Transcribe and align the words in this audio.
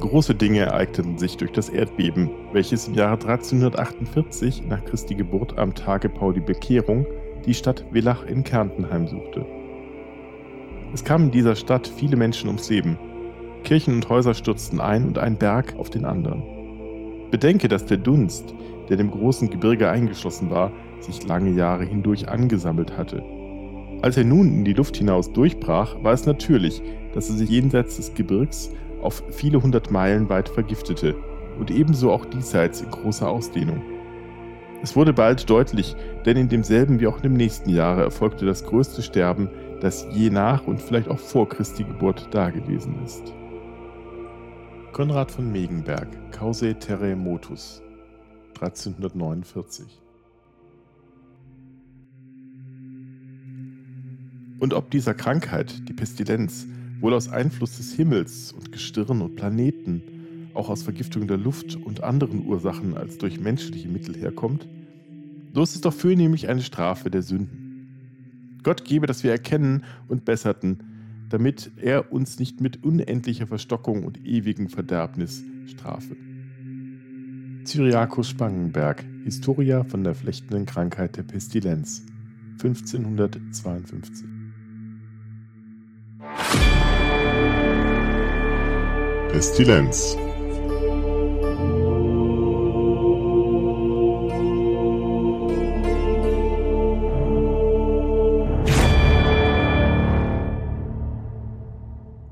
Große 0.00 0.34
Dinge 0.34 0.60
ereigneten 0.60 1.16
sich 1.16 1.38
durch 1.38 1.52
das 1.52 1.70
Erdbeben, 1.70 2.28
welches 2.52 2.86
im 2.86 2.94
Jahre 2.94 3.14
1348 3.14 4.66
nach 4.68 4.84
Christi 4.84 5.14
Geburt 5.14 5.58
am 5.58 5.74
Tage 5.74 6.10
Pauli 6.10 6.40
Bekehrung 6.40 7.06
die 7.46 7.54
Stadt 7.54 7.82
Villach 7.92 8.26
in 8.26 8.44
Kärnten 8.44 8.90
heimsuchte. 8.90 9.46
Es 10.92 11.02
kamen 11.02 11.26
in 11.26 11.30
dieser 11.30 11.56
Stadt 11.56 11.88
viele 11.88 12.16
Menschen 12.16 12.48
ums 12.48 12.68
Leben. 12.68 12.98
Kirchen 13.64 13.94
und 13.94 14.08
Häuser 14.10 14.34
stürzten 14.34 14.80
ein 14.80 15.06
und 15.06 15.18
ein 15.18 15.38
Berg 15.38 15.74
auf 15.78 15.88
den 15.88 16.04
anderen. 16.04 16.42
Bedenke, 17.30 17.66
dass 17.68 17.86
der 17.86 17.96
Dunst, 17.96 18.54
der 18.90 18.98
dem 18.98 19.10
großen 19.10 19.48
Gebirge 19.48 19.88
eingeschlossen 19.88 20.50
war, 20.50 20.72
sich 21.00 21.26
lange 21.26 21.50
Jahre 21.52 21.84
hindurch 21.84 22.28
angesammelt 22.28 22.98
hatte. 22.98 23.24
Als 24.02 24.18
er 24.18 24.24
nun 24.24 24.52
in 24.52 24.64
die 24.64 24.74
Luft 24.74 24.98
hinaus 24.98 25.32
durchbrach, 25.32 25.96
war 26.02 26.12
es 26.12 26.26
natürlich, 26.26 26.82
dass 27.14 27.30
er 27.30 27.36
sich 27.36 27.48
jenseits 27.48 27.96
des 27.96 28.12
Gebirgs 28.12 28.70
auf 29.02 29.22
viele 29.30 29.62
hundert 29.62 29.90
Meilen 29.90 30.28
weit 30.28 30.48
vergiftete 30.48 31.14
und 31.58 31.70
ebenso 31.70 32.10
auch 32.12 32.24
diesseits 32.24 32.80
in 32.80 32.90
großer 32.90 33.28
Ausdehnung. 33.28 33.82
Es 34.82 34.94
wurde 34.94 35.12
bald 35.12 35.48
deutlich, 35.48 35.96
denn 36.24 36.36
in 36.36 36.48
demselben 36.48 37.00
wie 37.00 37.06
auch 37.06 37.16
in 37.16 37.22
dem 37.22 37.32
nächsten 37.34 37.70
Jahre 37.70 38.02
erfolgte 38.02 38.44
das 38.44 38.64
größte 38.64 39.02
Sterben, 39.02 39.48
das 39.80 40.06
je 40.12 40.30
nach 40.30 40.66
und 40.66 40.80
vielleicht 40.80 41.08
auch 41.08 41.18
vor 41.18 41.48
Christi 41.48 41.84
Geburt 41.84 42.28
dagewesen 42.32 43.02
ist. 43.04 43.32
Konrad 44.92 45.30
von 45.30 45.50
Megenberg, 45.50 46.08
Causae 46.30 46.74
Terremotus, 46.74 47.82
1349 48.60 50.02
Und 54.58 54.72
ob 54.72 54.90
dieser 54.90 55.14
Krankheit, 55.14 55.88
die 55.88 55.92
Pestilenz, 55.92 56.66
wohl 57.00 57.14
aus 57.14 57.28
Einfluss 57.28 57.76
des 57.76 57.92
Himmels 57.94 58.52
und 58.52 58.72
Gestirn 58.72 59.20
und 59.20 59.36
Planeten, 59.36 60.02
auch 60.54 60.68
aus 60.68 60.82
Vergiftung 60.82 61.26
der 61.26 61.36
Luft 61.36 61.76
und 61.76 62.02
anderen 62.02 62.46
Ursachen 62.46 62.96
als 62.96 63.18
durch 63.18 63.38
menschliche 63.38 63.88
Mittel 63.88 64.16
herkommt, 64.16 64.66
so 65.52 65.62
ist 65.62 65.74
es 65.74 65.80
doch 65.80 65.92
für 65.92 66.14
nämlich 66.14 66.48
eine 66.48 66.62
Strafe 66.62 67.10
der 67.10 67.22
Sünden. 67.22 68.58
Gott 68.62 68.84
gebe, 68.84 69.06
dass 69.06 69.22
wir 69.22 69.30
erkennen 69.30 69.84
und 70.08 70.24
besserten, 70.24 70.78
damit 71.28 71.70
er 71.76 72.12
uns 72.12 72.38
nicht 72.38 72.60
mit 72.60 72.84
unendlicher 72.84 73.46
Verstockung 73.46 74.04
und 74.04 74.26
ewigem 74.26 74.68
Verderbnis 74.68 75.42
strafe. 75.66 76.16
Cyriacus 77.64 78.28
Spangenberg, 78.28 79.04
Historia 79.24 79.84
von 79.84 80.04
der 80.04 80.14
flechtenden 80.14 80.66
Krankheit 80.66 81.16
der 81.16 81.24
Pestilenz, 81.24 82.04
1552 82.62 84.26
Pestilenz. 89.36 90.16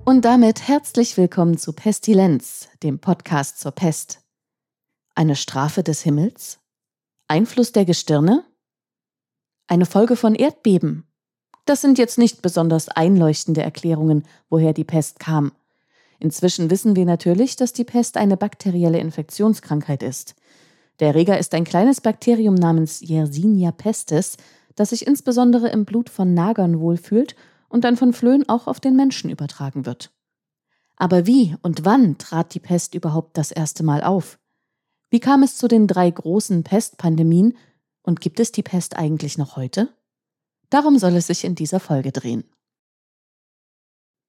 Und 0.06 0.24
damit 0.24 0.66
herzlich 0.66 1.18
willkommen 1.18 1.58
zu 1.58 1.74
Pestilenz, 1.74 2.70
dem 2.82 2.98
Podcast 2.98 3.60
zur 3.60 3.72
Pest. 3.72 4.20
Eine 5.14 5.36
Strafe 5.36 5.82
des 5.82 6.00
Himmels? 6.00 6.60
Einfluss 7.28 7.72
der 7.72 7.84
Gestirne? 7.84 8.46
Eine 9.66 9.84
Folge 9.84 10.16
von 10.16 10.34
Erdbeben? 10.34 11.06
Das 11.66 11.82
sind 11.82 11.98
jetzt 11.98 12.16
nicht 12.16 12.40
besonders 12.40 12.88
einleuchtende 12.88 13.60
Erklärungen, 13.60 14.24
woher 14.48 14.72
die 14.72 14.84
Pest 14.84 15.18
kam. 15.18 15.52
Inzwischen 16.18 16.70
wissen 16.70 16.96
wir 16.96 17.04
natürlich, 17.04 17.56
dass 17.56 17.72
die 17.72 17.84
Pest 17.84 18.16
eine 18.16 18.36
bakterielle 18.36 18.98
Infektionskrankheit 18.98 20.02
ist. 20.02 20.34
Der 21.00 21.08
Erreger 21.08 21.38
ist 21.38 21.54
ein 21.54 21.64
kleines 21.64 22.00
Bakterium 22.00 22.54
namens 22.54 23.00
Yersinia 23.00 23.72
pestis, 23.72 24.36
das 24.76 24.90
sich 24.90 25.06
insbesondere 25.06 25.68
im 25.68 25.84
Blut 25.84 26.08
von 26.08 26.34
Nagern 26.34 26.80
wohlfühlt 26.80 27.34
und 27.68 27.84
dann 27.84 27.96
von 27.96 28.12
Flöhen 28.12 28.48
auch 28.48 28.66
auf 28.66 28.80
den 28.80 28.96
Menschen 28.96 29.30
übertragen 29.30 29.86
wird. 29.86 30.12
Aber 30.96 31.26
wie 31.26 31.56
und 31.62 31.84
wann 31.84 32.18
trat 32.18 32.54
die 32.54 32.60
Pest 32.60 32.94
überhaupt 32.94 33.36
das 33.36 33.50
erste 33.50 33.82
Mal 33.82 34.02
auf? 34.02 34.38
Wie 35.10 35.20
kam 35.20 35.42
es 35.42 35.56
zu 35.56 35.68
den 35.68 35.86
drei 35.86 36.10
großen 36.10 36.62
Pestpandemien 36.62 37.56
und 38.02 38.20
gibt 38.20 38.38
es 38.38 38.52
die 38.52 38.62
Pest 38.62 38.96
eigentlich 38.96 39.38
noch 39.38 39.56
heute? 39.56 39.88
Darum 40.70 40.98
soll 40.98 41.14
es 41.16 41.26
sich 41.26 41.44
in 41.44 41.54
dieser 41.54 41.80
Folge 41.80 42.12
drehen. 42.12 42.44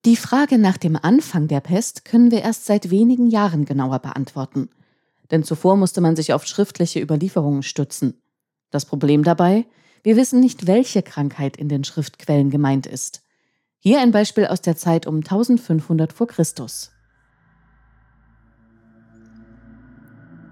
Die 0.05 0.15
Frage 0.15 0.59
nach 0.59 0.77
dem 0.77 0.95
Anfang 1.01 1.47
der 1.47 1.61
Pest 1.61 2.05
können 2.05 2.29
wir 2.29 2.43
erst 2.43 2.67
seit 2.67 2.91
wenigen 2.91 3.25
Jahren 3.25 3.65
genauer 3.65 3.97
beantworten. 3.97 4.69
Denn 5.31 5.43
zuvor 5.43 5.77
musste 5.77 5.99
man 5.99 6.15
sich 6.15 6.31
auf 6.31 6.45
schriftliche 6.45 7.01
Überlieferungen 7.01 7.63
stützen. 7.63 8.21
Das 8.69 8.85
Problem 8.85 9.23
dabei, 9.23 9.65
wir 10.03 10.15
wissen 10.15 10.41
nicht, 10.41 10.67
welche 10.67 11.01
Krankheit 11.01 11.57
in 11.57 11.69
den 11.69 11.83
Schriftquellen 11.83 12.51
gemeint 12.51 12.85
ist. 12.85 13.23
Hier 13.79 13.99
ein 13.99 14.11
Beispiel 14.11 14.45
aus 14.45 14.61
der 14.61 14.75
Zeit 14.75 15.07
um 15.07 15.15
1500 15.15 16.13
vor 16.13 16.27
Christus. 16.27 16.91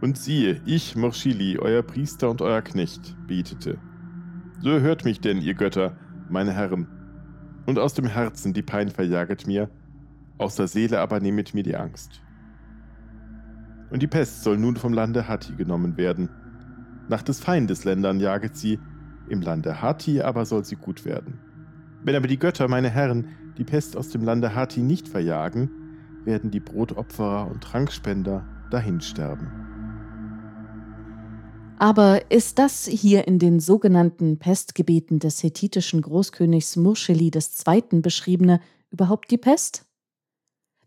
Und 0.01 0.17
siehe, 0.17 0.61
ich, 0.65 0.95
Morschili, 0.95 1.59
euer 1.59 1.83
Priester 1.83 2.31
und 2.31 2.41
euer 2.41 2.63
Knecht, 2.63 3.15
betete. 3.27 3.77
So 4.63 4.79
hört 4.79 5.05
mich 5.05 5.21
denn, 5.21 5.43
ihr 5.43 5.53
Götter, 5.53 5.95
meine 6.27 6.53
Herren, 6.53 7.02
und 7.65 7.79
aus 7.79 7.93
dem 7.93 8.05
Herzen 8.05 8.53
die 8.53 8.61
Pein 8.61 8.89
verjaget 8.89 9.47
mir, 9.47 9.69
aus 10.37 10.55
der 10.55 10.67
Seele 10.67 10.99
aber 10.99 11.19
nehmet 11.19 11.53
mir 11.53 11.63
die 11.63 11.75
Angst. 11.75 12.21
Und 13.89 14.01
die 14.01 14.07
Pest 14.07 14.43
soll 14.43 14.57
nun 14.57 14.75
vom 14.75 14.93
Lande 14.93 15.27
Hatti 15.27 15.53
genommen 15.53 15.97
werden. 15.97 16.29
Nach 17.09 17.21
des 17.21 17.39
Feindes 17.39 17.83
Ländern 17.83 18.19
jaget 18.19 18.55
sie, 18.55 18.79
im 19.29 19.41
Lande 19.41 19.81
Hatti 19.81 20.21
aber 20.21 20.45
soll 20.45 20.65
sie 20.65 20.75
gut 20.75 21.05
werden. 21.05 21.39
Wenn 22.03 22.15
aber 22.15 22.27
die 22.27 22.39
Götter, 22.39 22.67
meine 22.67 22.89
Herren, 22.89 23.27
die 23.57 23.63
Pest 23.63 23.95
aus 23.95 24.09
dem 24.09 24.23
Lande 24.23 24.55
Hatti 24.55 24.81
nicht 24.81 25.07
verjagen, 25.07 25.69
werden 26.25 26.51
die 26.51 26.59
Brotopferer 26.59 27.49
und 27.49 27.61
Trankspender 27.61 28.43
dahinsterben. 28.71 29.72
Aber 31.83 32.31
ist 32.31 32.59
das 32.59 32.85
hier 32.85 33.27
in 33.27 33.39
den 33.39 33.59
sogenannten 33.59 34.39
Pestgebieten 34.39 35.19
des 35.19 35.43
hethitischen 35.43 36.01
Großkönigs 36.01 36.77
Murscheli 36.77 37.29
II. 37.29 37.99
beschriebene 37.99 38.61
überhaupt 38.89 39.29
die 39.31 39.37
Pest? 39.37 39.83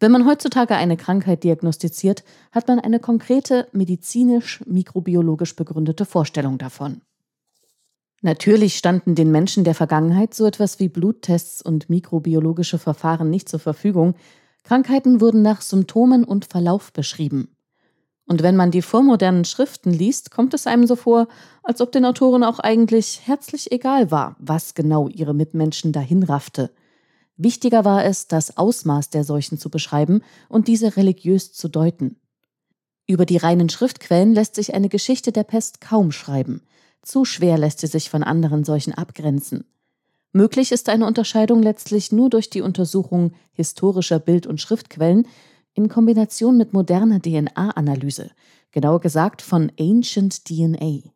Wenn 0.01 0.11
man 0.11 0.27
heutzutage 0.27 0.75
eine 0.75 0.97
Krankheit 0.97 1.45
diagnostiziert, 1.45 2.25
hat 2.51 2.67
man 2.67 2.81
eine 2.81 2.99
konkrete 2.99 3.69
medizinisch-mikrobiologisch 3.73 5.55
begründete 5.55 6.07
Vorstellung 6.07 6.57
davon. 6.57 7.03
Natürlich 8.23 8.79
standen 8.79 9.15
den 9.15 9.31
Menschen 9.31 9.65
der 9.65 9.75
Vergangenheit 9.75 10.33
so 10.33 10.47
etwas 10.47 10.81
wie 10.81 10.89
Bluttests 10.89 11.61
und 11.61 11.91
mikrobiologische 11.91 12.79
Verfahren 12.79 13.29
nicht 13.29 13.51
zur 13.51 13.61
Verfügung. 13.61 14.15
Krankheiten 14.63 15.21
wurden 15.21 15.43
nach 15.43 15.61
Symptomen 15.61 16.25
und 16.25 16.47
Verlauf 16.47 16.91
beschrieben. 16.95 17.55
Und 18.27 18.43
wenn 18.43 18.57
man 18.57 18.73
die 18.73 18.83
vormodernen 18.83 19.45
Schriften 19.45 19.93
liest, 19.93 20.33
kommt 20.33 20.53
es 20.53 20.67
einem 20.67 20.87
so 20.87 20.97
vor, 20.97 21.29
als 21.63 21.81
ob 21.81 21.93
den 21.93 22.05
Autoren 22.05 22.43
auch 22.43 22.59
eigentlich 22.59 23.21
herzlich 23.25 23.71
egal 23.71 24.11
war, 24.11 24.37
was 24.41 24.75
genau 24.75 25.09
ihre 25.09 25.33
Mitmenschen 25.33 25.93
dahin 25.93 26.25
raffte. 26.25 26.71
Wichtiger 27.37 27.85
war 27.85 28.05
es, 28.05 28.27
das 28.27 28.57
Ausmaß 28.57 29.11
der 29.11 29.23
Seuchen 29.23 29.59
zu 29.59 29.71
beschreiben 29.71 30.23
und 30.49 30.69
diese 30.69 30.97
religiös 30.97 31.53
zu 31.53 31.69
deuten. 31.69 32.17
Über 33.07 33.27
die 33.27 33.37
reinen 33.37 33.69
Schriftquellen 33.69 34.35
lässt 34.35 34.57
sich 34.57 34.75
eine 34.75 34.89
Geschichte 34.89 35.31
der 35.31 35.45
Pest 35.45 35.81
kaum 35.81 36.11
schreiben. 36.11 36.63
Zu 37.03 37.25
schwer 37.25 37.57
lässt 37.57 37.79
sie 37.79 37.87
sich 37.87 38.11
von 38.11 38.25
anderen 38.25 38.65
Seuchen 38.65 38.95
abgrenzen. 38.95 39.65
Möglich 40.33 40.73
ist 40.73 40.89
eine 40.89 41.07
Unterscheidung 41.07 41.63
letztlich 41.63 42.11
nur 42.11 42.29
durch 42.29 42.51
die 42.51 42.63
Untersuchung 42.63 43.33
historischer 43.53 44.19
Bild- 44.19 44.47
und 44.47 44.61
Schriftquellen, 44.61 45.29
in 45.77 45.89
Kombination 45.89 46.57
mit 46.57 46.73
moderner 46.73 47.21
DNA-Analyse, 47.21 48.31
genauer 48.73 49.01
gesagt 49.01 49.43
von 49.43 49.71
Ancient 49.79 50.45
DNA. 50.47 51.11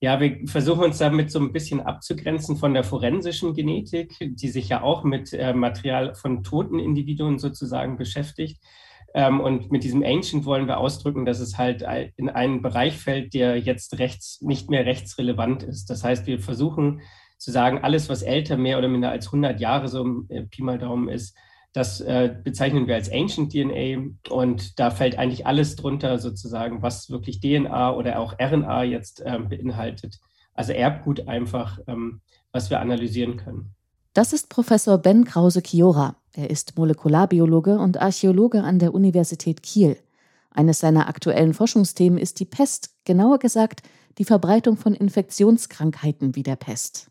Ja, 0.00 0.20
wir 0.20 0.46
versuchen 0.46 0.84
uns 0.84 0.98
damit 0.98 1.30
so 1.30 1.38
ein 1.38 1.52
bisschen 1.52 1.80
abzugrenzen 1.80 2.56
von 2.56 2.74
der 2.74 2.84
forensischen 2.84 3.54
Genetik, 3.54 4.16
die 4.20 4.48
sich 4.48 4.68
ja 4.68 4.82
auch 4.82 5.04
mit 5.04 5.32
äh, 5.32 5.54
Material 5.54 6.14
von 6.14 6.42
toten 6.42 6.78
Individuen 6.78 7.38
sozusagen 7.38 7.96
beschäftigt. 7.96 8.60
Ähm, 9.14 9.40
und 9.40 9.70
mit 9.70 9.84
diesem 9.84 10.02
Ancient 10.02 10.44
wollen 10.44 10.66
wir 10.66 10.78
ausdrücken, 10.78 11.24
dass 11.24 11.38
es 11.38 11.56
halt 11.56 11.84
in 12.16 12.28
einen 12.28 12.62
Bereich 12.62 12.98
fällt, 12.98 13.32
der 13.32 13.56
jetzt 13.58 13.98
rechts, 14.00 14.42
nicht 14.42 14.68
mehr 14.68 14.84
rechtsrelevant 14.84 15.62
ist. 15.62 15.88
Das 15.88 16.02
heißt, 16.02 16.26
wir 16.26 16.40
versuchen 16.40 17.00
zu 17.38 17.52
sagen, 17.52 17.78
alles, 17.78 18.08
was 18.08 18.22
älter, 18.22 18.56
mehr 18.56 18.76
oder 18.78 18.88
minder 18.88 19.10
als 19.10 19.26
100 19.26 19.60
Jahre 19.60 19.86
so 19.88 20.24
äh, 20.28 20.42
Pi 20.42 20.62
mal 20.62 20.78
Daumen 20.78 21.08
ist, 21.08 21.36
das 21.74 22.00
äh, 22.00 22.34
bezeichnen 22.42 22.86
wir 22.86 22.94
als 22.94 23.10
Ancient 23.12 23.52
DNA 23.52 24.00
und 24.30 24.78
da 24.78 24.90
fällt 24.90 25.18
eigentlich 25.18 25.44
alles 25.44 25.74
drunter 25.74 26.20
sozusagen, 26.20 26.82
was 26.82 27.10
wirklich 27.10 27.40
DNA 27.40 27.92
oder 27.94 28.20
auch 28.20 28.38
RNA 28.38 28.84
jetzt 28.84 29.22
ähm, 29.26 29.48
beinhaltet. 29.48 30.20
Also 30.54 30.72
Erbgut 30.72 31.26
einfach, 31.26 31.80
ähm, 31.88 32.20
was 32.52 32.70
wir 32.70 32.80
analysieren 32.80 33.36
können. 33.36 33.74
Das 34.12 34.32
ist 34.32 34.48
Professor 34.50 34.98
Ben 34.98 35.24
Krause-Chiora. 35.24 36.14
Er 36.32 36.48
ist 36.48 36.78
Molekularbiologe 36.78 37.76
und 37.80 38.00
Archäologe 38.00 38.62
an 38.62 38.78
der 38.78 38.94
Universität 38.94 39.64
Kiel. 39.64 39.96
Eines 40.50 40.78
seiner 40.78 41.08
aktuellen 41.08 41.54
Forschungsthemen 41.54 42.20
ist 42.20 42.38
die 42.38 42.44
Pest, 42.44 42.94
genauer 43.04 43.40
gesagt 43.40 43.82
die 44.18 44.24
Verbreitung 44.24 44.76
von 44.76 44.94
Infektionskrankheiten 44.94 46.36
wie 46.36 46.44
der 46.44 46.54
Pest. 46.54 47.10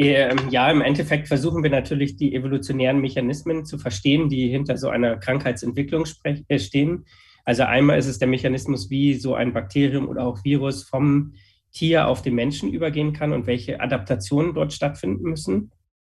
Ähm, 0.00 0.50
ja, 0.50 0.70
im 0.70 0.80
Endeffekt 0.80 1.26
versuchen 1.26 1.64
wir 1.64 1.70
natürlich 1.70 2.14
die 2.14 2.32
evolutionären 2.32 3.00
Mechanismen 3.00 3.64
zu 3.64 3.78
verstehen, 3.78 4.28
die 4.28 4.48
hinter 4.48 4.76
so 4.76 4.90
einer 4.90 5.16
Krankheitsentwicklung 5.16 6.04
äh, 6.22 6.58
stehen. 6.60 7.04
Also 7.44 7.64
einmal 7.64 7.98
ist 7.98 8.06
es 8.06 8.20
der 8.20 8.28
Mechanismus, 8.28 8.90
wie 8.90 9.14
so 9.14 9.34
ein 9.34 9.52
Bakterium 9.52 10.08
oder 10.08 10.24
auch 10.24 10.44
Virus 10.44 10.84
vom 10.84 11.34
Tier 11.72 12.06
auf 12.06 12.22
den 12.22 12.36
Menschen 12.36 12.72
übergehen 12.72 13.12
kann 13.12 13.32
und 13.32 13.48
welche 13.48 13.80
Adaptationen 13.80 14.54
dort 14.54 14.72
stattfinden 14.72 15.24
müssen, 15.30 15.72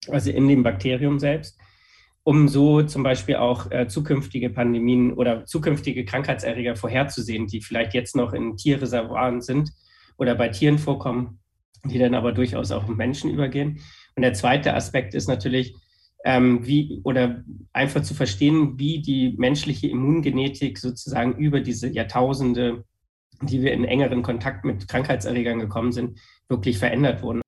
also 0.08 0.30
in 0.30 0.46
dem 0.46 0.62
Bakterium 0.62 1.18
selbst, 1.18 1.58
um 2.22 2.48
so 2.48 2.82
zum 2.82 3.02
Beispiel 3.02 3.36
auch 3.36 3.70
äh, 3.70 3.88
zukünftige 3.88 4.50
Pandemien 4.50 5.14
oder 5.14 5.46
zukünftige 5.46 6.04
Krankheitserreger 6.04 6.76
vorherzusehen, 6.76 7.46
die 7.46 7.62
vielleicht 7.62 7.94
jetzt 7.94 8.14
noch 8.14 8.34
in 8.34 8.58
Tierreservoiren 8.58 9.40
sind 9.40 9.70
oder 10.18 10.34
bei 10.34 10.48
Tieren 10.48 10.76
vorkommen 10.76 11.39
die 11.84 11.98
dann 11.98 12.14
aber 12.14 12.32
durchaus 12.32 12.70
auch 12.70 12.86
Menschen 12.88 13.30
übergehen. 13.30 13.80
Und 14.16 14.22
der 14.22 14.34
zweite 14.34 14.74
Aspekt 14.74 15.14
ist 15.14 15.28
natürlich, 15.28 15.74
ähm, 16.24 16.66
wie 16.66 17.00
oder 17.04 17.42
einfach 17.72 18.02
zu 18.02 18.14
verstehen, 18.14 18.78
wie 18.78 19.00
die 19.00 19.34
menschliche 19.38 19.88
Immungenetik 19.88 20.78
sozusagen 20.78 21.36
über 21.36 21.60
diese 21.60 21.88
Jahrtausende, 21.88 22.84
die 23.42 23.62
wir 23.62 23.72
in 23.72 23.84
engeren 23.84 24.22
Kontakt 24.22 24.64
mit 24.64 24.86
Krankheitserregern 24.86 25.58
gekommen 25.58 25.92
sind, 25.92 26.18
wirklich 26.48 26.78
verändert 26.78 27.22
wurden. 27.22 27.40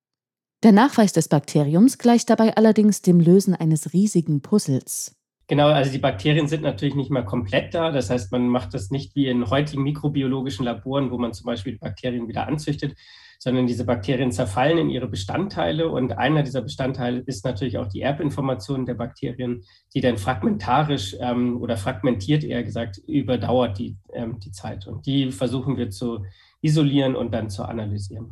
Der 0.62 0.72
Nachweis 0.72 1.12
des 1.12 1.28
Bakteriums 1.28 1.98
gleicht 1.98 2.30
dabei 2.30 2.56
allerdings 2.56 3.02
dem 3.02 3.20
Lösen 3.20 3.54
eines 3.54 3.92
riesigen 3.92 4.42
Puzzles. 4.42 5.16
Genau, 5.48 5.68
also 5.68 5.90
die 5.90 5.98
Bakterien 5.98 6.46
sind 6.46 6.62
natürlich 6.62 6.94
nicht 6.94 7.10
mehr 7.10 7.24
komplett 7.24 7.74
da. 7.74 7.90
Das 7.90 8.10
heißt, 8.10 8.30
man 8.32 8.48
macht 8.48 8.72
das 8.72 8.90
nicht 8.90 9.14
wie 9.16 9.26
in 9.26 9.50
heutigen 9.50 9.82
mikrobiologischen 9.82 10.64
Laboren, 10.64 11.10
wo 11.10 11.18
man 11.18 11.34
zum 11.34 11.46
Beispiel 11.46 11.78
Bakterien 11.78 12.28
wieder 12.28 12.46
anzüchtet, 12.46 12.96
sondern 13.42 13.66
diese 13.66 13.84
Bakterien 13.84 14.30
zerfallen 14.30 14.78
in 14.78 14.88
ihre 14.88 15.08
Bestandteile 15.08 15.88
und 15.88 16.16
einer 16.16 16.44
dieser 16.44 16.62
Bestandteile 16.62 17.24
ist 17.26 17.44
natürlich 17.44 17.76
auch 17.76 17.88
die 17.88 18.00
Erbinformation 18.00 18.86
der 18.86 18.94
Bakterien, 18.94 19.64
die 19.94 20.00
dann 20.00 20.16
fragmentarisch 20.16 21.16
ähm, 21.18 21.60
oder 21.60 21.76
fragmentiert 21.76 22.44
eher 22.44 22.62
gesagt 22.62 22.98
überdauert 22.98 23.80
die, 23.80 23.96
ähm, 24.12 24.38
die 24.38 24.52
Zeit. 24.52 24.86
Und 24.86 25.06
die 25.06 25.32
versuchen 25.32 25.76
wir 25.76 25.90
zu 25.90 26.24
isolieren 26.60 27.16
und 27.16 27.34
dann 27.34 27.50
zu 27.50 27.64
analysieren. 27.64 28.30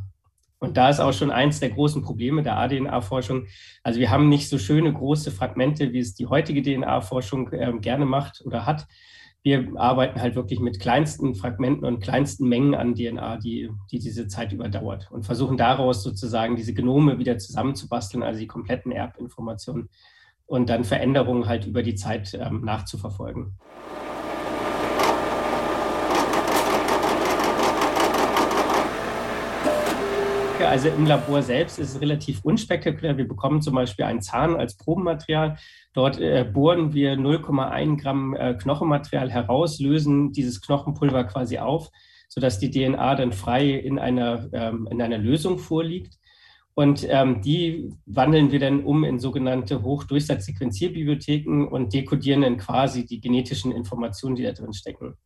Und 0.61 0.77
da 0.77 0.91
ist 0.91 1.01
auch 1.01 1.13
schon 1.13 1.33
eins 1.33 1.59
der 1.59 1.71
großen 1.71 2.03
Probleme 2.03 2.45
der 2.45 2.57
ADNA-Forschung. 2.59 3.47
Also 3.83 3.99
wir 3.99 4.13
haben 4.13 4.29
nicht 4.29 4.49
so 4.49 4.59
schöne 4.59 4.93
große 4.93 5.33
Fragmente, 5.33 5.93
wie 5.93 5.99
es 5.99 6.15
die 6.15 6.27
heutige 6.27 6.63
DNA-Forschung 6.63 7.53
äh, 7.53 7.73
gerne 7.81 8.07
macht 8.07 8.43
oder 8.47 8.65
hat, 8.65 8.87
wir 9.43 9.73
arbeiten 9.77 10.21
halt 10.21 10.35
wirklich 10.35 10.61
mit 10.61 10.81
kleinsten 10.81 11.35
Fragmenten 11.35 11.87
und 11.87 12.01
kleinsten 12.01 12.47
Mengen 12.47 12.75
an 12.75 12.95
DNA, 12.95 13.39
die, 13.39 13.71
die 13.91 13.99
diese 13.99 14.29
Zeit 14.29 14.53
überdauert 14.53 15.11
und 15.11 15.25
versuchen 15.25 15.57
daraus 15.57 16.03
sozusagen 16.03 16.57
diese 16.57 16.75
Genome 16.75 17.19
wieder 17.19 17.39
zusammenzubasteln, 17.39 18.23
also 18.23 18.39
die 18.39 18.47
kompletten 18.47 18.93
Erbinformationen 18.93 19.89
und 20.47 20.69
dann 20.69 20.85
Veränderungen 20.85 21.47
halt 21.47 21.67
über 21.67 21.83
die 21.83 21.95
Zeit 21.95 22.35
ähm, 22.35 22.65
nachzuverfolgen. 22.65 23.59
Also 30.69 30.89
im 30.89 31.07
Labor 31.07 31.43
selbst 31.43 31.79
ist 31.79 31.95
es 31.95 32.01
relativ 32.01 32.45
unspektakulär. 32.45 33.17
Wir 33.17 33.27
bekommen 33.27 33.63
zum 33.63 33.75
Beispiel 33.75 34.05
einen 34.05 34.21
Zahn 34.21 34.57
als 34.57 34.77
Probenmaterial. 34.77 35.57
Dort 35.95 36.21
äh, 36.21 36.45
bohren 36.45 36.93
wir 36.93 37.15
0,1 37.15 38.01
Gramm 38.01 38.37
äh, 38.37 38.55
Knochenmaterial 38.55 39.31
heraus, 39.31 39.81
lösen 39.81 40.33
dieses 40.33 40.61
Knochenpulver 40.61 41.25
quasi 41.25 41.59
auf, 41.59 41.91
sodass 42.29 42.59
die 42.59 42.71
DNA 42.71 43.15
dann 43.15 43.33
frei 43.33 43.71
in 43.71 43.99
einer, 43.99 44.49
ähm, 44.53 44.87
in 44.91 45.01
einer 45.01 45.19
Lösung 45.19 45.59
vorliegt. 45.59 46.15
Und 46.75 47.07
ähm, 47.09 47.43
die 47.43 47.91
wandeln 48.07 48.53
wir 48.53 48.61
dann 48.61 48.85
um 48.85 49.05
in 49.05 49.19
sogenannte 49.19 49.83
Hochdurchsatzsequenzierbibliotheken 49.83 51.67
und 51.67 51.93
dekodieren 51.93 52.43
dann 52.43 52.59
quasi 52.59 53.05
die 53.07 53.21
genetischen 53.21 53.73
Informationen, 53.73 54.37
die 54.37 54.45
da 54.45 54.53
drin 54.53 54.73
stecken. 54.73 55.17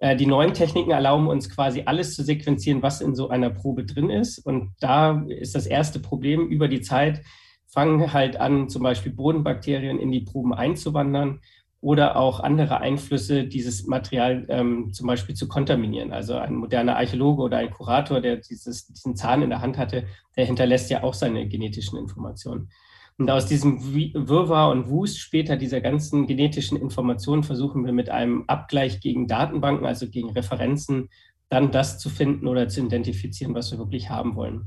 Äh, 0.00 0.16
die 0.16 0.26
neuen 0.26 0.52
Techniken 0.52 0.90
erlauben 0.90 1.28
uns 1.28 1.48
quasi 1.48 1.82
alles 1.86 2.14
zu 2.14 2.22
sequenzieren, 2.22 2.82
was 2.82 3.00
in 3.00 3.14
so 3.14 3.28
einer 3.28 3.50
Probe 3.50 3.84
drin 3.84 4.10
ist. 4.10 4.38
Und 4.38 4.74
da 4.80 5.24
ist 5.28 5.54
das 5.54 5.66
erste 5.66 6.00
Problem 6.00 6.46
über 6.48 6.68
die 6.68 6.80
Zeit, 6.80 7.22
fangen 7.66 8.12
halt 8.12 8.38
an, 8.38 8.68
zum 8.68 8.82
Beispiel 8.82 9.12
Bodenbakterien 9.12 9.98
in 9.98 10.10
die 10.10 10.20
Proben 10.20 10.54
einzuwandern 10.54 11.40
oder 11.80 12.16
auch 12.16 12.40
andere 12.40 12.80
Einflüsse, 12.80 13.44
dieses 13.44 13.86
Material 13.86 14.46
ähm, 14.48 14.92
zum 14.92 15.06
Beispiel 15.06 15.34
zu 15.34 15.46
kontaminieren. 15.46 16.12
Also 16.12 16.34
ein 16.34 16.54
moderner 16.54 16.96
Archäologe 16.96 17.42
oder 17.42 17.58
ein 17.58 17.70
Kurator, 17.70 18.20
der 18.20 18.36
dieses, 18.36 18.86
diesen 18.86 19.14
Zahn 19.14 19.42
in 19.42 19.50
der 19.50 19.60
Hand 19.60 19.78
hatte, 19.78 20.06
der 20.36 20.46
hinterlässt 20.46 20.90
ja 20.90 21.02
auch 21.02 21.14
seine 21.14 21.46
genetischen 21.48 21.98
Informationen. 21.98 22.70
Und 23.18 23.30
aus 23.30 23.46
diesem 23.46 23.94
Wirrwarr 23.94 24.70
und 24.70 24.90
Wust 24.90 25.18
später 25.18 25.56
dieser 25.56 25.80
ganzen 25.80 26.26
genetischen 26.26 26.78
Informationen 26.78 27.44
versuchen 27.44 27.84
wir 27.86 27.92
mit 27.92 28.10
einem 28.10 28.44
Abgleich 28.46 29.00
gegen 29.00 29.26
Datenbanken, 29.26 29.86
also 29.86 30.08
gegen 30.08 30.30
Referenzen, 30.30 31.08
dann 31.48 31.70
das 31.70 31.98
zu 31.98 32.10
finden 32.10 32.46
oder 32.46 32.68
zu 32.68 32.84
identifizieren, 32.84 33.54
was 33.54 33.70
wir 33.70 33.78
wirklich 33.78 34.10
haben 34.10 34.36
wollen. 34.36 34.66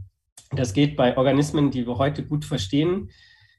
Das 0.51 0.73
geht 0.73 0.95
bei 0.95 1.15
Organismen, 1.15 1.69
die 1.69 1.85
wir 1.85 1.97
heute 1.97 2.25
gut 2.25 2.43
verstehen, 2.43 3.11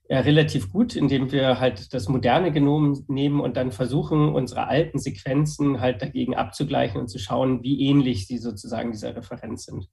äh, 0.09 0.19
relativ 0.19 0.73
gut, 0.73 0.97
indem 0.97 1.31
wir 1.31 1.61
halt 1.61 1.95
das 1.95 2.09
moderne 2.09 2.51
Genom 2.51 3.05
nehmen 3.07 3.39
und 3.39 3.57
dann 3.57 3.71
versuchen, 3.71 4.31
unsere 4.35 4.67
alten 4.67 4.99
Sequenzen 4.99 5.81
halt 5.81 6.03
dagegen 6.03 6.35
abzugleichen 6.35 7.01
und 7.01 7.07
zu 7.07 7.21
schauen, 7.21 7.63
wie 7.63 7.87
ähnlich 7.87 8.27
sie 8.27 8.39
sozusagen 8.39 8.91
dieser 8.91 9.15
Referenz 9.15 9.67
sind. 9.67 9.89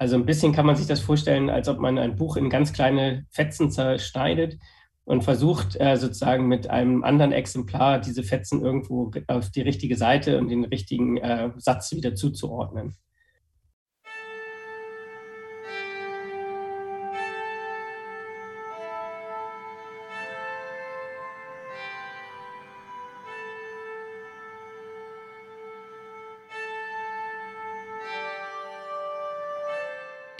Also 0.00 0.16
ein 0.16 0.24
bisschen 0.24 0.52
kann 0.52 0.64
man 0.64 0.76
sich 0.76 0.86
das 0.86 1.00
vorstellen, 1.00 1.50
als 1.50 1.68
ob 1.68 1.78
man 1.78 1.98
ein 1.98 2.16
Buch 2.16 2.38
in 2.38 2.48
ganz 2.48 2.72
kleine 2.72 3.26
Fetzen 3.28 3.70
zerschneidet 3.70 4.56
und 5.04 5.24
versucht 5.24 5.78
äh, 5.78 5.98
sozusagen 5.98 6.48
mit 6.48 6.70
einem 6.70 7.04
anderen 7.04 7.32
Exemplar 7.32 8.00
diese 8.00 8.22
Fetzen 8.22 8.62
irgendwo 8.62 9.10
auf 9.26 9.50
die 9.50 9.60
richtige 9.60 9.96
Seite 9.96 10.38
und 10.38 10.48
den 10.48 10.64
richtigen 10.64 11.18
äh, 11.18 11.50
Satz 11.58 11.92
wieder 11.92 12.14
zuzuordnen. 12.14 12.96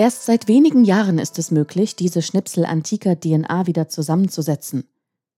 Erst 0.01 0.25
seit 0.25 0.49
wenigen 0.49 0.87
Jahren 0.87 1.19
ist 1.19 1.39
es 1.39 1.51
möglich, 1.51 1.95
diese 1.95 2.23
Schnipsel 2.23 2.65
antiker 2.65 3.21
DNA 3.21 3.67
wieder 3.67 3.91
zusammenzusetzen. 3.91 4.85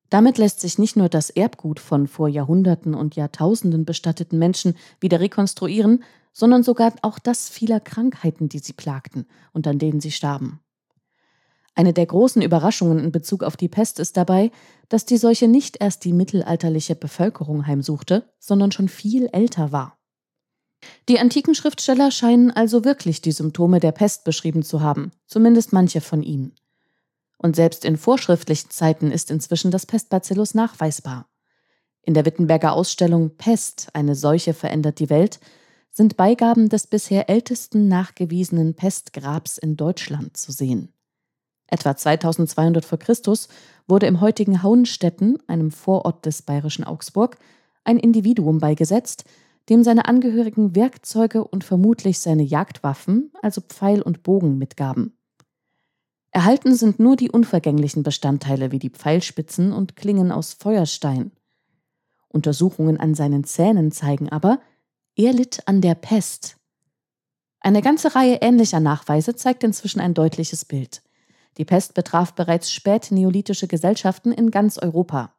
Damit 0.09 0.39
lässt 0.39 0.61
sich 0.61 0.79
nicht 0.79 0.95
nur 0.95 1.09
das 1.09 1.31
Erbgut 1.31 1.81
von 1.81 2.07
vor 2.07 2.29
Jahrhunderten 2.29 2.95
und 2.95 3.17
Jahrtausenden 3.17 3.85
bestatteten 3.85 4.39
Menschen 4.39 4.77
wieder 5.01 5.19
rekonstruieren, 5.19 6.05
sondern 6.33 6.63
sogar 6.63 6.93
auch 7.03 7.19
das 7.19 7.49
vieler 7.49 7.81
Krankheiten, 7.81 8.49
die 8.49 8.61
sie 8.61 8.73
plagten 8.73 9.27
und 9.53 9.67
an 9.67 9.81
denen 9.81 9.99
sie 9.99 10.13
starben. 10.13 10.61
Eine 11.75 11.93
der 11.93 12.07
großen 12.07 12.41
Überraschungen 12.41 13.01
in 13.01 13.11
Bezug 13.11 13.43
auf 13.43 13.57
die 13.57 13.67
Pest 13.69 13.99
ist 13.99 14.17
dabei, 14.17 14.53
dass 14.89 15.05
die 15.05 15.17
Seuche 15.17 15.49
nicht 15.49 15.79
erst 15.81 16.05
die 16.05 16.13
mittelalterliche 16.13 16.95
Bevölkerung 16.95 17.67
heimsuchte, 17.67 18.31
sondern 18.39 18.71
schon 18.71 18.89
viel 18.89 19.29
älter 19.33 19.73
war. 19.73 19.99
Die 21.09 21.19
antiken 21.19 21.55
Schriftsteller 21.55 22.11
scheinen 22.11 22.51
also 22.51 22.85
wirklich 22.85 23.21
die 23.21 23.33
Symptome 23.33 23.81
der 23.81 23.93
Pest 23.93 24.25
beschrieben 24.25 24.63
zu 24.63 24.81
haben, 24.81 25.13
zumindest 25.27 25.73
manche 25.73 26.01
von 26.01 26.23
ihnen. 26.23 26.55
Und 27.39 27.57
selbst 27.57 27.85
in 27.85 27.97
vorschriftlichen 27.97 28.71
Zeiten 28.71 29.11
ist 29.11 29.31
inzwischen 29.31 29.71
das 29.71 29.87
Pestbacillus 29.87 30.55
nachweisbar. 30.55 31.29
In 32.03 32.15
der 32.15 32.25
Wittenberger 32.25 32.73
Ausstellung 32.73 33.37
Pest, 33.37 33.89
eine 33.95 34.15
Seuche 34.15 34.55
verändert 34.55 34.99
die 34.99 35.11
Welt, 35.11 35.41
sind 35.91 36.17
Beigaben 36.17 36.69
des 36.69 36.87
bisher 36.87 37.29
ältesten 37.29 37.87
nachgewiesenen 37.89 38.75
Pestgrabs 38.75 39.59
in 39.59 39.77
Deutschland 39.77 40.37
zu 40.37 40.51
sehen. 40.51 40.93
Etwa 41.67 41.97
2200 41.97 42.85
v. 42.85 42.97
Chr. 42.97 43.15
wurde 43.87 44.07
im 44.07 44.21
heutigen 44.21 44.63
Hauenstetten, 44.63 45.39
einem 45.47 45.71
Vorort 45.71 46.27
des 46.27 46.43
bayerischen 46.43 46.85
Augsburg, 46.85 47.39
ein 47.85 47.99
Individuum 47.99 48.59
beigesetzt, 48.59 49.25
dem 49.69 49.85
seine 49.85 50.07
Angehörigen 50.07 50.75
Werkzeuge 50.75 51.45
und 51.45 51.65
vermutlich 51.65 52.19
seine 52.19 52.43
Jagdwaffen, 52.43 53.33
also 53.43 53.61
Pfeil 53.61 54.03
und 54.03 54.23
Bogen, 54.23 54.59
mitgaben. 54.59 55.17
Erhalten 56.31 56.75
sind 56.75 56.99
nur 56.99 57.17
die 57.17 57.31
unvergänglichen 57.31 58.03
Bestandteile 58.03 58.73
wie 58.73 58.79
die 58.79 58.91
Pfeilspitzen 58.91 59.73
und 59.73 59.97
Klingen 59.97 60.33
aus 60.33 60.55
Feuerstein. 60.55 61.33
Untersuchungen 62.29 62.99
an 62.99 63.15
seinen 63.15 63.45
Zähnen 63.45 63.93
zeigen 63.93 64.31
aber, 64.31 64.61
er 65.15 65.35
litt 65.35 65.69
an 65.69 65.83
der 65.83 65.95
Pest. 65.95 66.57
Eine 67.61 67.83
ganze 67.83 68.15
Reihe 68.15 68.39
ähnlicher 68.41 68.81
Nachweise 68.81 69.37
zeigt 69.37 69.63
inzwischen 69.63 70.01
ein 70.01 70.15
deutliches 70.15 70.65
Bild. 70.65 71.03
Die 71.59 71.67
Pest 71.67 71.93
betraf 71.93 72.33
bereits 72.33 72.73
spätneolithische 72.73 73.69
Gesellschaften 73.69 74.33
in 74.33 74.51
ganz 74.51 74.79
Europa. 74.79 75.35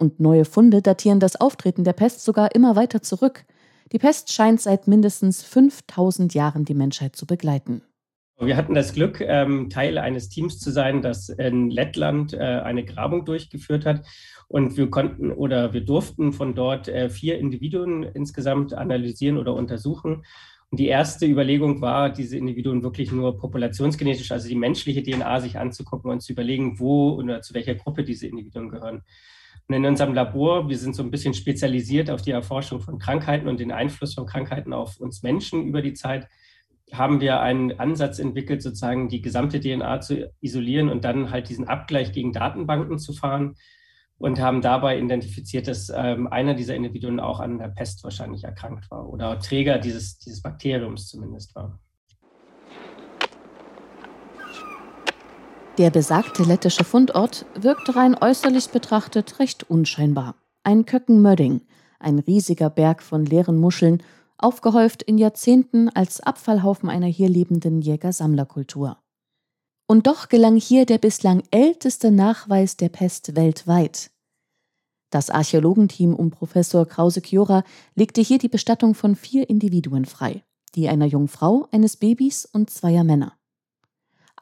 Und 0.00 0.18
neue 0.18 0.46
Funde 0.46 0.80
datieren 0.80 1.20
das 1.20 1.38
Auftreten 1.38 1.84
der 1.84 1.92
Pest 1.92 2.24
sogar 2.24 2.54
immer 2.54 2.74
weiter 2.74 3.02
zurück. 3.02 3.44
Die 3.92 3.98
Pest 3.98 4.32
scheint 4.32 4.58
seit 4.58 4.88
mindestens 4.88 5.42
5000 5.42 6.32
Jahren 6.32 6.64
die 6.64 6.72
Menschheit 6.72 7.16
zu 7.16 7.26
begleiten. 7.26 7.82
Wir 8.38 8.56
hatten 8.56 8.72
das 8.72 8.94
Glück, 8.94 9.20
ähm, 9.20 9.68
Teil 9.68 9.98
eines 9.98 10.30
Teams 10.30 10.58
zu 10.58 10.70
sein, 10.70 11.02
das 11.02 11.28
in 11.28 11.68
Lettland 11.68 12.32
äh, 12.32 12.38
eine 12.38 12.82
Grabung 12.82 13.26
durchgeführt 13.26 13.84
hat. 13.84 14.06
Und 14.48 14.78
wir 14.78 14.88
konnten 14.88 15.30
oder 15.32 15.74
wir 15.74 15.82
durften 15.82 16.32
von 16.32 16.54
dort 16.54 16.88
äh, 16.88 17.10
vier 17.10 17.38
Individuen 17.38 18.02
insgesamt 18.02 18.72
analysieren 18.72 19.36
oder 19.36 19.52
untersuchen. 19.52 20.24
Und 20.70 20.80
die 20.80 20.88
erste 20.88 21.26
Überlegung 21.26 21.82
war, 21.82 22.08
diese 22.08 22.38
Individuen 22.38 22.82
wirklich 22.82 23.12
nur 23.12 23.36
populationsgenetisch, 23.36 24.32
also 24.32 24.48
die 24.48 24.54
menschliche 24.54 25.02
DNA 25.02 25.40
sich 25.40 25.58
anzugucken 25.58 26.10
und 26.10 26.22
zu 26.22 26.32
überlegen, 26.32 26.80
wo 26.80 27.10
oder 27.16 27.42
zu 27.42 27.52
welcher 27.52 27.74
Gruppe 27.74 28.02
diese 28.02 28.28
Individuen 28.28 28.70
gehören. 28.70 29.02
Und 29.70 29.76
in 29.76 29.86
unserem 29.86 30.14
Labor, 30.14 30.68
wir 30.68 30.76
sind 30.76 30.96
so 30.96 31.02
ein 31.04 31.12
bisschen 31.12 31.32
spezialisiert 31.32 32.10
auf 32.10 32.22
die 32.22 32.32
Erforschung 32.32 32.80
von 32.80 32.98
Krankheiten 32.98 33.46
und 33.46 33.60
den 33.60 33.70
Einfluss 33.70 34.14
von 34.14 34.26
Krankheiten 34.26 34.72
auf 34.72 34.98
uns 34.98 35.22
Menschen 35.22 35.64
über 35.64 35.80
die 35.80 35.94
Zeit, 35.94 36.26
haben 36.92 37.20
wir 37.20 37.40
einen 37.40 37.78
Ansatz 37.78 38.18
entwickelt, 38.18 38.62
sozusagen 38.62 39.08
die 39.08 39.22
gesamte 39.22 39.60
DNA 39.60 40.00
zu 40.00 40.28
isolieren 40.40 40.88
und 40.88 41.04
dann 41.04 41.30
halt 41.30 41.48
diesen 41.48 41.68
Abgleich 41.68 42.10
gegen 42.10 42.32
Datenbanken 42.32 42.98
zu 42.98 43.12
fahren 43.12 43.54
und 44.18 44.40
haben 44.40 44.60
dabei 44.60 44.98
identifiziert, 44.98 45.68
dass 45.68 45.88
ähm, 45.94 46.26
einer 46.26 46.54
dieser 46.54 46.74
Individuen 46.74 47.20
auch 47.20 47.38
an 47.38 47.58
der 47.58 47.68
Pest 47.68 48.02
wahrscheinlich 48.02 48.42
erkrankt 48.42 48.90
war 48.90 49.08
oder 49.08 49.38
Träger 49.38 49.78
dieses, 49.78 50.18
dieses 50.18 50.42
Bakteriums 50.42 51.06
zumindest 51.06 51.54
war. 51.54 51.78
Der 55.80 55.88
besagte 55.88 56.42
lettische 56.42 56.84
Fundort 56.84 57.46
wirkt 57.54 57.96
rein 57.96 58.14
äußerlich 58.14 58.68
betrachtet 58.68 59.38
recht 59.38 59.70
unscheinbar. 59.70 60.34
Ein 60.62 60.84
Köckenmödding, 60.84 61.62
ein 61.98 62.18
riesiger 62.18 62.68
Berg 62.68 63.02
von 63.02 63.24
leeren 63.24 63.56
Muscheln 63.56 64.02
aufgehäuft 64.36 65.02
in 65.02 65.16
Jahrzehnten 65.16 65.88
als 65.88 66.20
Abfallhaufen 66.20 66.90
einer 66.90 67.06
hier 67.06 67.30
lebenden 67.30 67.80
Jäger-Sammlerkultur. 67.80 68.98
Und 69.86 70.06
doch 70.06 70.28
gelang 70.28 70.56
hier 70.56 70.84
der 70.84 70.98
bislang 70.98 71.44
älteste 71.50 72.10
Nachweis 72.10 72.76
der 72.76 72.90
Pest 72.90 73.34
weltweit. 73.34 74.10
Das 75.08 75.30
Archäologenteam 75.30 76.14
um 76.14 76.30
Professor 76.30 76.84
Krause-Chiora 76.84 77.64
legte 77.94 78.20
hier 78.20 78.36
die 78.36 78.50
Bestattung 78.50 78.94
von 78.94 79.16
vier 79.16 79.48
Individuen 79.48 80.04
frei, 80.04 80.44
die 80.74 80.90
einer 80.90 81.06
jungen 81.06 81.28
Frau, 81.28 81.68
eines 81.72 81.96
Babys 81.96 82.44
und 82.44 82.68
zweier 82.68 83.02
Männer. 83.02 83.39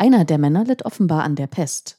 Einer 0.01 0.25
der 0.25 0.39
Männer 0.39 0.65
litt 0.65 0.85
offenbar 0.85 1.25
an 1.25 1.35
der 1.35 1.49
Pest. 1.49 1.99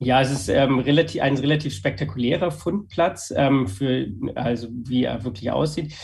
Ja, 0.00 0.20
es 0.20 0.32
ist 0.32 0.48
ähm, 0.48 0.80
relativ, 0.80 1.22
ein 1.22 1.36
relativ 1.36 1.74
spektakulärer 1.74 2.50
Fundplatz, 2.50 3.32
ähm, 3.36 3.68
für, 3.68 4.08
also 4.34 4.66
wie 4.72 5.04
er 5.04 5.22
wirklich 5.22 5.52
aussieht. 5.52 5.94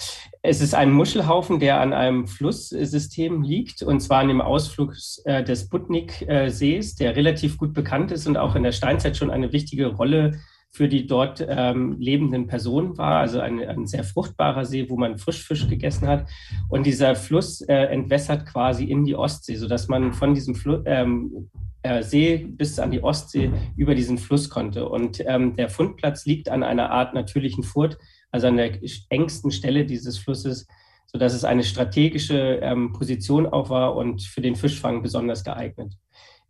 Es 0.40 0.60
ist 0.60 0.72
ein 0.72 0.92
Muschelhaufen, 0.92 1.58
der 1.58 1.80
an 1.80 1.92
einem 1.92 2.28
Flusssystem 2.28 3.42
liegt, 3.42 3.82
und 3.82 3.98
zwar 3.98 4.20
an 4.20 4.28
dem 4.28 4.40
Ausflug 4.40 4.94
äh, 5.24 5.42
des 5.42 5.68
Butnik-Sees, 5.68 6.94
der 6.94 7.16
relativ 7.16 7.58
gut 7.58 7.74
bekannt 7.74 8.12
ist 8.12 8.28
und 8.28 8.36
auch 8.36 8.54
in 8.54 8.62
der 8.62 8.70
Steinzeit 8.70 9.16
schon 9.16 9.32
eine 9.32 9.52
wichtige 9.52 9.86
Rolle 9.88 10.38
für 10.70 10.88
die 10.88 11.06
dort 11.06 11.44
ähm, 11.48 11.96
lebenden 11.98 12.46
Personen 12.46 12.98
war. 12.98 13.20
Also 13.20 13.40
ein, 13.40 13.60
ein, 13.60 13.86
sehr 13.86 14.04
fruchtbarer 14.04 14.64
See, 14.64 14.88
wo 14.88 14.96
man 14.96 15.18
Frischfisch 15.18 15.66
gegessen 15.68 16.08
hat. 16.08 16.28
Und 16.68 16.86
dieser 16.86 17.16
Fluss 17.16 17.60
äh, 17.62 17.74
entwässert 17.74 18.46
quasi 18.46 18.84
in 18.84 19.04
die 19.04 19.16
Ostsee, 19.16 19.56
sodass 19.56 19.88
man 19.88 20.12
von 20.12 20.34
diesem 20.34 20.54
Fluss, 20.54 20.82
ähm, 20.84 21.50
äh, 21.82 22.02
See 22.02 22.36
bis 22.36 22.78
an 22.78 22.90
die 22.90 23.02
Ostsee 23.02 23.50
über 23.76 23.94
diesen 23.94 24.18
Fluss 24.18 24.50
konnte. 24.50 24.88
Und 24.88 25.22
ähm, 25.26 25.56
der 25.56 25.68
Fundplatz 25.68 26.26
liegt 26.26 26.48
an 26.48 26.62
einer 26.62 26.90
Art 26.90 27.14
natürlichen 27.14 27.64
Furt, 27.64 27.98
also 28.30 28.48
an 28.48 28.56
der 28.56 28.78
engsten 29.08 29.50
Stelle 29.50 29.86
dieses 29.86 30.18
Flusses, 30.18 30.66
sodass 31.06 31.32
es 31.32 31.44
eine 31.44 31.64
strategische 31.64 32.60
ähm, 32.62 32.92
Position 32.92 33.46
auch 33.46 33.70
war 33.70 33.96
und 33.96 34.22
für 34.22 34.42
den 34.42 34.56
Fischfang 34.56 35.02
besonders 35.02 35.44
geeignet. 35.44 35.94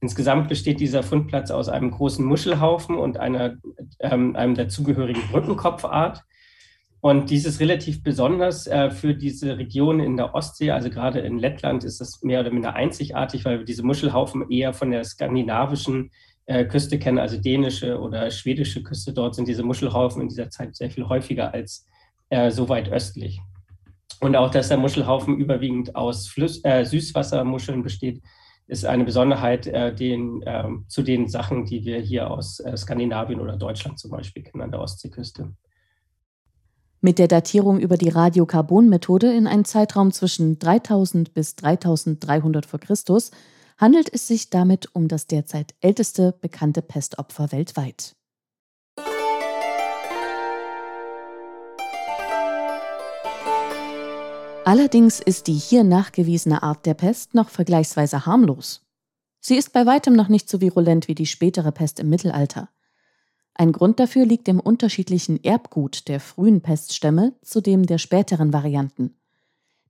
Insgesamt 0.01 0.49
besteht 0.49 0.79
dieser 0.81 1.03
Fundplatz 1.03 1.51
aus 1.51 1.69
einem 1.69 1.91
großen 1.91 2.25
Muschelhaufen 2.25 2.97
und 2.97 3.19
einer, 3.19 3.57
ähm, 3.99 4.37
einem 4.37 4.55
dazugehörigen 4.55 5.23
Brückenkopfart. 5.33 6.23
Und 7.01 7.31
dies 7.31 7.45
ist 7.45 7.61
relativ 7.61 8.03
besonders 8.03 8.67
äh, 8.67 8.91
für 8.91 9.15
diese 9.15 9.59
Region 9.59 10.01
in 10.01 10.17
der 10.17 10.35
Ostsee, 10.35 10.73
also 10.73 10.91
gerade 10.91 11.21
in 11.21 11.39
Lettland 11.39 11.85
ist 11.85 12.01
es 12.01 12.23
mehr 12.23 12.41
oder 12.41 12.51
minder 12.51 12.75
einzigartig, 12.75 13.45
weil 13.45 13.59
wir 13.59 13.65
diese 13.65 13.85
Muschelhaufen 13.85 14.51
eher 14.51 14.73
von 14.73 14.91
der 14.91 15.05
skandinavischen 15.05 16.11
äh, 16.47 16.65
Küste 16.65 16.99
kennen, 16.99 17.19
also 17.19 17.37
dänische 17.37 18.01
oder 18.01 18.31
schwedische 18.31 18.83
Küste. 18.83 19.13
Dort 19.13 19.35
sind 19.35 19.47
diese 19.47 19.63
Muschelhaufen 19.63 20.23
in 20.23 20.29
dieser 20.29 20.51
Zeit 20.51 20.75
sehr 20.75 20.91
viel 20.91 21.09
häufiger 21.09 21.53
als 21.53 21.87
äh, 22.31 22.51
so 22.51 22.69
weit 22.69 22.91
östlich. 22.91 23.41
Und 24.21 24.35
auch, 24.35 24.51
dass 24.51 24.69
der 24.69 24.79
Muschelhaufen 24.79 25.37
überwiegend 25.37 25.95
aus 25.95 26.27
Flüss, 26.27 26.65
äh, 26.65 26.85
Süßwassermuscheln 26.85 27.83
besteht, 27.83 28.23
ist 28.69 28.85
eine 28.85 29.05
Besonderheit 29.05 29.67
äh, 29.67 29.95
den, 29.95 30.43
ähm, 30.47 30.85
zu 30.89 31.03
den 31.03 31.27
Sachen, 31.27 31.65
die 31.65 31.85
wir 31.85 31.99
hier 31.99 32.31
aus 32.31 32.61
äh, 32.61 32.77
Skandinavien 32.77 33.41
oder 33.41 33.57
Deutschland 33.57 33.99
zum 33.99 34.11
Beispiel 34.11 34.43
kennen 34.43 34.63
an 34.63 34.71
der 34.71 34.81
Ostseeküste. 34.81 35.55
Mit 37.01 37.19
der 37.19 37.29
Datierung 37.29 37.81
über 37.81 37.97
die 37.97 38.11
Radiokarbon-Methode 38.11 39.33
in 39.33 39.47
einen 39.47 39.65
Zeitraum 39.65 40.13
zwischen 40.13 40.59
3000 40.59 41.33
bis 41.33 41.57
3300 41.57 42.67
v. 42.67 42.79
Chr. 42.79 42.95
handelt 43.79 44.13
es 44.13 44.27
sich 44.27 44.51
damit 44.51 44.95
um 44.95 45.09
das 45.09 45.27
derzeit 45.27 45.75
älteste 45.81 46.35
bekannte 46.41 46.83
Pestopfer 46.83 47.53
weltweit. 47.53 48.18
Allerdings 54.69 55.19
ist 55.19 55.47
die 55.47 55.55
hier 55.55 55.83
nachgewiesene 55.83 56.63
Art 56.63 56.85
der 56.85 56.93
Pest 56.93 57.33
noch 57.33 57.49
vergleichsweise 57.49 58.27
harmlos. 58.27 58.83
Sie 59.41 59.57
ist 59.57 59.73
bei 59.73 59.87
weitem 59.87 60.13
noch 60.13 60.29
nicht 60.29 60.47
so 60.51 60.61
virulent 60.61 61.09
wie 61.09 61.15
die 61.15 61.25
spätere 61.25 61.73
Pest 61.73 61.99
im 62.01 62.11
Mittelalter. 62.11 62.69
Ein 63.55 63.73
Grund 63.73 63.99
dafür 63.99 64.27
liegt 64.27 64.47
im 64.47 64.61
unterschiedlichen 64.61 65.43
Erbgut 65.43 66.07
der 66.07 66.21
frühen 66.21 66.61
Peststämme 66.61 67.33
zu 67.41 67.63
dem 67.63 67.87
der 67.87 67.97
späteren 67.97 68.53
Varianten. 68.53 69.17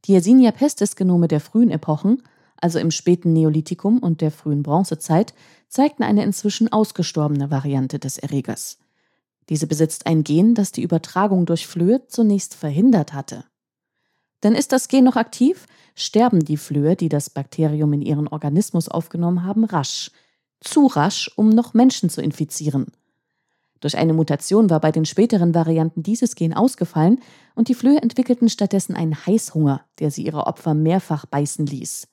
Die 0.04 0.12
Yersinia 0.12 0.52
pestis-Genome 0.52 1.26
der 1.26 1.40
frühen 1.40 1.72
Epochen, 1.72 2.22
also 2.56 2.78
im 2.78 2.92
späten 2.92 3.32
Neolithikum 3.32 3.98
und 3.98 4.20
der 4.20 4.30
frühen 4.30 4.62
Bronzezeit, 4.62 5.34
zeigten 5.66 6.04
eine 6.04 6.22
inzwischen 6.22 6.72
ausgestorbene 6.72 7.50
Variante 7.50 7.98
des 7.98 8.16
Erregers. 8.16 8.78
Diese 9.48 9.66
besitzt 9.66 10.06
ein 10.06 10.22
Gen, 10.22 10.54
das 10.54 10.70
die 10.70 10.82
Übertragung 10.82 11.46
durch 11.46 11.66
Flöhe 11.66 12.06
zunächst 12.06 12.54
verhindert 12.54 13.12
hatte. 13.12 13.44
Denn 14.42 14.54
ist 14.54 14.72
das 14.72 14.88
Gen 14.88 15.04
noch 15.04 15.16
aktiv, 15.16 15.66
sterben 15.94 16.44
die 16.44 16.56
Flöhe, 16.56 16.96
die 16.96 17.08
das 17.08 17.30
Bakterium 17.30 17.92
in 17.92 18.02
ihren 18.02 18.28
Organismus 18.28 18.88
aufgenommen 18.88 19.44
haben, 19.44 19.64
rasch. 19.64 20.10
Zu 20.60 20.86
rasch, 20.86 21.30
um 21.36 21.50
noch 21.50 21.74
Menschen 21.74 22.10
zu 22.10 22.20
infizieren. 22.20 22.86
Durch 23.80 23.96
eine 23.96 24.12
Mutation 24.12 24.70
war 24.70 24.80
bei 24.80 24.90
den 24.90 25.04
späteren 25.04 25.54
Varianten 25.54 26.02
dieses 26.02 26.34
Gen 26.34 26.52
ausgefallen 26.52 27.20
und 27.54 27.68
die 27.68 27.74
Flöhe 27.74 28.02
entwickelten 28.02 28.48
stattdessen 28.48 28.96
einen 28.96 29.14
Heißhunger, 29.14 29.82
der 30.00 30.10
sie 30.10 30.24
ihre 30.24 30.46
Opfer 30.46 30.74
mehrfach 30.74 31.26
beißen 31.26 31.66
ließ. 31.66 32.08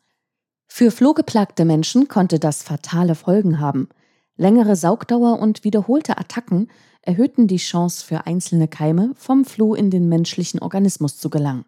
Für 0.68 0.92
flohgeplagte 0.92 1.66
Menschen 1.66 2.08
konnte 2.08 2.40
das 2.40 2.64
fatale 2.64 3.16
Folgen 3.16 3.60
haben. 3.60 3.90
Längere 4.36 4.76
Saugdauer 4.76 5.40
und 5.40 5.64
wiederholte 5.64 6.18
Attacken 6.18 6.70
erhöhten 7.02 7.48
die 7.48 7.58
Chance 7.58 8.06
für 8.06 8.26
einzelne 8.26 8.68
Keime, 8.68 9.12
vom 9.16 9.46
Floh 9.46 9.76
in 9.76 9.90
den 9.90 10.10
menschlichen 10.10 10.60
Organismus 10.62 11.18
zu 11.18 11.30
gelangen. 11.30 11.66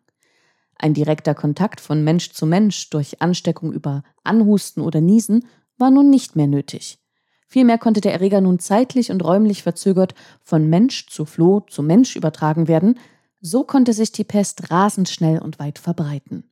Ein 0.80 0.94
direkter 0.94 1.34
Kontakt 1.34 1.82
von 1.82 2.04
Mensch 2.04 2.32
zu 2.32 2.46
Mensch 2.46 2.90
durch 2.90 3.22
Ansteckung 3.22 3.74
über 3.74 4.04
Anhusten 4.24 4.82
oder 4.82 5.02
Niesen 5.02 5.46
war 5.78 5.92
nun 5.92 6.10
nicht 6.10 6.36
mehr 6.36 6.48
nötig. 6.48 7.00
Vielmehr 7.48 7.78
konnte 7.78 8.02
der 8.02 8.14
Erreger 8.14 8.42
nun 8.42 8.60
zeitlich 8.60 9.10
und 9.10 9.24
räumlich 9.24 9.64
verzögert 9.64 10.14
von 10.44 10.70
Mensch 10.70 11.08
zu 11.08 11.26
Floh 11.26 11.62
zu 11.62 11.82
Mensch 11.82 12.16
übertragen 12.16 12.68
werden, 12.68 13.00
so 13.40 13.64
konnte 13.64 13.94
sich 13.94 14.12
die 14.12 14.24
Pest 14.24 14.70
rasend 14.70 15.10
schnell 15.10 15.40
und 15.40 15.60
weit 15.60 15.80
verbreiten. 15.80 16.52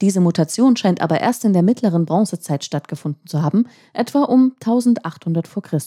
Diese 0.00 0.20
Mutation 0.20 0.76
scheint 0.76 1.00
aber 1.00 1.20
erst 1.20 1.44
in 1.44 1.52
der 1.52 1.62
mittleren 1.62 2.04
Bronzezeit 2.04 2.64
stattgefunden 2.64 3.26
zu 3.26 3.42
haben, 3.42 3.66
etwa 3.92 4.24
um 4.24 4.52
1800 4.60 5.46
v. 5.48 5.60
Chr. 5.60 5.78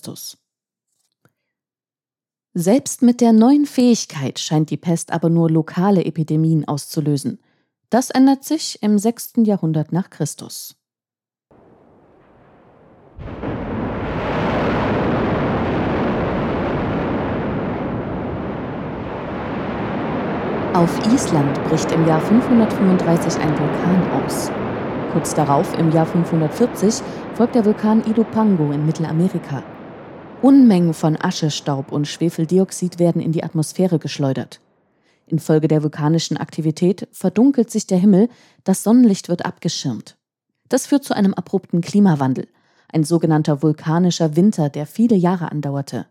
Selbst 2.59 3.03
mit 3.03 3.21
der 3.21 3.33
neuen 3.33 3.67
Fähigkeit 3.67 4.39
scheint 4.39 4.71
die 4.71 4.77
Pest 4.77 5.13
aber 5.13 5.29
nur 5.29 5.47
lokale 5.47 6.03
Epidemien 6.05 6.67
auszulösen. 6.67 7.37
Das 7.91 8.09
ändert 8.09 8.45
sich 8.45 8.81
im 8.81 8.97
6. 8.97 9.33
Jahrhundert 9.43 9.91
nach 9.91 10.09
Christus. 10.09 10.75
Auf 20.73 21.13
Island 21.13 21.63
bricht 21.65 21.91
im 21.91 22.07
Jahr 22.07 22.21
535 22.21 23.39
ein 23.39 23.51
Vulkan 23.51 24.23
aus. 24.23 24.49
Kurz 25.13 25.35
darauf, 25.35 25.77
im 25.77 25.91
Jahr 25.91 26.07
540, 26.07 27.03
folgt 27.35 27.53
der 27.53 27.65
Vulkan 27.65 28.03
Ilopango 28.03 28.71
in 28.71 28.83
Mittelamerika. 28.83 29.61
Unmengen 30.43 30.93
von 30.93 31.17
Aschestaub 31.19 31.91
und 31.91 32.07
Schwefeldioxid 32.07 32.99
werden 32.99 33.21
in 33.21 33.31
die 33.31 33.43
Atmosphäre 33.43 33.97
geschleudert. 33.97 34.61
Infolge 35.25 35.67
der 35.67 35.81
vulkanischen 35.81 36.37
Aktivität 36.37 37.07
verdunkelt 37.11 37.71
sich 37.71 37.87
der 37.87 37.97
Himmel, 37.97 38.29
das 38.63 38.83
Sonnenlicht 38.83 39.29
wird 39.29 39.45
abgeschirmt. 39.45 40.15
Das 40.69 40.85
führt 40.85 41.03
zu 41.03 41.15
einem 41.15 41.33
abrupten 41.33 41.81
Klimawandel, 41.81 42.47
ein 42.93 43.03
sogenannter 43.03 43.63
vulkanischer 43.63 44.35
Winter, 44.35 44.69
der 44.69 44.85
viele 44.85 45.15
Jahre 45.15 45.51
andauerte. 45.51 46.05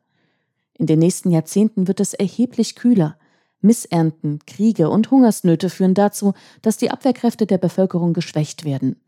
In 0.76 0.87
den 0.87 0.99
nächsten 0.99 1.30
Jahrzehnten 1.30 1.87
wird 1.87 2.00
es 2.00 2.12
erheblich 2.12 2.75
kühler. 2.75 3.16
Missernten, 3.61 4.40
Kriege 4.45 4.90
und 4.90 5.11
Hungersnöte 5.11 5.71
führen 5.71 5.95
dazu, 5.95 6.35
dass 6.62 6.76
die 6.76 6.90
Abwehrkräfte 6.90 7.47
der 7.47 7.59
Bevölkerung 7.59 8.12
geschwächt 8.12 8.64
werden. 8.64 9.00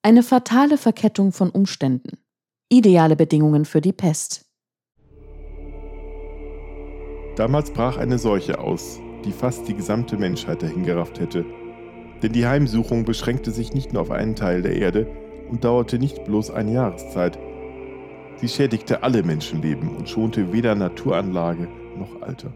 Eine 0.00 0.22
fatale 0.22 0.78
Verkettung 0.78 1.32
von 1.32 1.50
Umständen. 1.50 2.21
Ideale 2.72 3.16
Bedingungen 3.16 3.66
für 3.66 3.82
die 3.82 3.92
Pest. 3.92 4.46
Damals 7.36 7.70
brach 7.70 7.98
eine 7.98 8.16
Seuche 8.16 8.60
aus, 8.60 8.98
die 9.26 9.32
fast 9.32 9.68
die 9.68 9.74
gesamte 9.74 10.16
Menschheit 10.16 10.62
dahingerafft 10.62 11.20
hätte. 11.20 11.44
Denn 12.22 12.32
die 12.32 12.46
Heimsuchung 12.46 13.04
beschränkte 13.04 13.50
sich 13.50 13.74
nicht 13.74 13.92
nur 13.92 14.00
auf 14.00 14.10
einen 14.10 14.36
Teil 14.36 14.62
der 14.62 14.74
Erde 14.74 15.06
und 15.50 15.64
dauerte 15.64 15.98
nicht 15.98 16.24
bloß 16.24 16.50
eine 16.50 16.72
Jahreszeit. 16.72 17.38
Sie 18.36 18.48
schädigte 18.48 19.02
alle 19.02 19.22
Menschenleben 19.22 19.94
und 19.94 20.08
schonte 20.08 20.54
weder 20.54 20.74
Naturanlage 20.74 21.68
noch 21.98 22.22
Alter. 22.22 22.54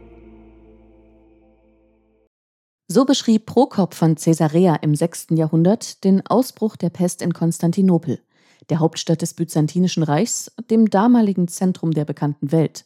So 2.89 3.05
beschrieb 3.05 3.45
Prokop 3.45 3.93
von 3.93 4.15
Caesarea 4.15 4.77
im 4.77 4.95
6. 4.95 5.27
Jahrhundert 5.33 6.05
den 6.05 6.27
Ausbruch 6.27 6.77
der 6.77 6.89
Pest 6.89 7.21
in 7.21 7.35
Konstantinopel, 7.35 8.21
der 8.69 8.81
Hauptstadt 8.81 9.23
des 9.23 9.35
Byzantinischen 9.35 10.03
Reichs, 10.03 10.53
dem 10.71 10.91
damaligen 10.91 11.49
Zentrum 11.49 11.93
der 11.93 12.05
bekannten 12.05 12.53
Welt. 12.53 12.85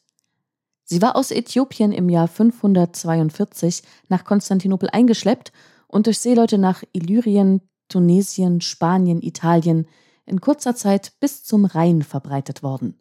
Sie 0.84 1.00
war 1.00 1.14
aus 1.16 1.30
Äthiopien 1.30 1.92
im 1.92 2.08
Jahr 2.08 2.26
542 2.26 3.82
nach 4.08 4.24
Konstantinopel 4.24 4.90
eingeschleppt 4.90 5.52
und 5.86 6.06
durch 6.06 6.18
Seeleute 6.18 6.58
nach 6.58 6.82
Illyrien, 6.92 7.60
Tunesien, 7.88 8.60
Spanien, 8.60 9.22
Italien 9.22 9.86
in 10.26 10.40
kurzer 10.40 10.74
Zeit 10.74 11.12
bis 11.20 11.44
zum 11.44 11.64
Rhein 11.64 12.02
verbreitet 12.02 12.62
worden. 12.62 12.98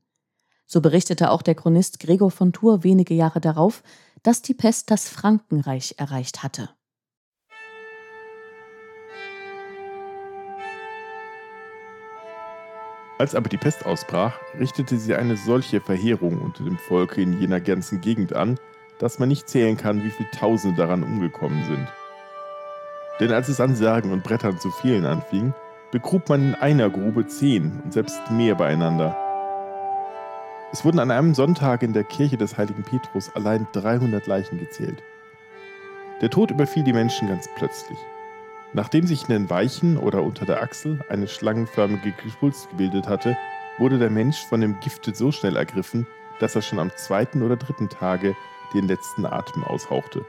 So 0.65 0.81
berichtete 0.81 1.31
auch 1.31 1.41
der 1.41 1.55
Chronist 1.55 1.99
Gregor 1.99 2.29
von 2.29 2.53
Tours 2.53 2.83
wenige 2.83 3.15
Jahre 3.15 3.41
darauf, 3.41 3.81
dass 4.21 4.41
die 4.41 4.53
Pest 4.53 4.91
das 4.91 5.09
Frankenreich 5.09 5.95
erreicht 5.97 6.43
hatte. 6.43 6.69
Als 13.19 13.35
aber 13.35 13.49
die 13.49 13.57
Pest 13.57 13.85
ausbrach, 13.85 14.39
richtete 14.57 14.97
sie 14.97 15.13
eine 15.13 15.35
solche 15.35 15.81
Verheerung 15.81 16.39
unter 16.41 16.63
dem 16.63 16.77
Volke 16.77 17.21
in 17.21 17.37
jener 17.37 17.59
ganzen 17.59 17.99
Gegend 17.99 18.31
an, 18.31 18.57
dass 18.97 19.19
man 19.19 19.27
nicht 19.27 19.49
zählen 19.49 19.75
kann, 19.75 20.05
wie 20.05 20.09
viele 20.09 20.31
Tausende 20.31 20.77
daran 20.77 21.03
umgekommen 21.03 21.65
sind. 21.65 21.85
Denn 23.19 23.33
als 23.33 23.49
es 23.49 23.59
an 23.59 23.75
Särgen 23.75 24.13
und 24.13 24.23
Brettern 24.23 24.57
zu 24.57 24.71
fehlen 24.71 25.05
anfing, 25.05 25.53
begrub 25.91 26.29
man 26.29 26.49
in 26.49 26.55
einer 26.55 26.89
Grube 26.89 27.27
zehn 27.27 27.81
und 27.83 27.91
selbst 27.91 28.21
mehr 28.31 28.55
beieinander. 28.55 29.17
Es 30.71 30.85
wurden 30.85 30.99
an 30.99 31.11
einem 31.11 31.33
Sonntag 31.35 31.83
in 31.83 31.91
der 31.91 32.05
Kirche 32.05 32.37
des 32.37 32.57
heiligen 32.57 32.83
Petrus 32.83 33.35
allein 33.35 33.67
300 33.73 34.27
Leichen 34.27 34.59
gezählt. 34.59 35.03
Der 36.21 36.29
Tod 36.29 36.51
überfiel 36.51 36.85
die 36.85 36.93
Menschen 36.93 37.27
ganz 37.27 37.49
plötzlich. 37.57 37.97
Nachdem 38.73 39.07
sich 39.07 39.23
in 39.23 39.29
den 39.29 39.49
Weichen 39.49 39.97
oder 39.97 40.21
unter 40.21 40.45
der 40.45 40.61
Achsel 40.61 40.99
eine 41.09 41.27
schlangenförmige 41.27 42.13
Geschwulst 42.23 42.69
gebildet 42.69 43.07
hatte, 43.07 43.35
wurde 43.79 43.97
der 43.97 44.11
Mensch 44.11 44.45
von 44.45 44.61
dem 44.61 44.79
Gifte 44.79 45.15
so 45.15 45.31
schnell 45.31 45.55
ergriffen, 45.55 46.05
dass 46.39 46.55
er 46.55 46.61
schon 46.61 46.79
am 46.79 46.91
zweiten 46.95 47.41
oder 47.41 47.57
dritten 47.57 47.89
Tage 47.89 48.35
den 48.73 48.87
letzten 48.87 49.25
Atem 49.25 49.63
aushauchte. 49.63 50.23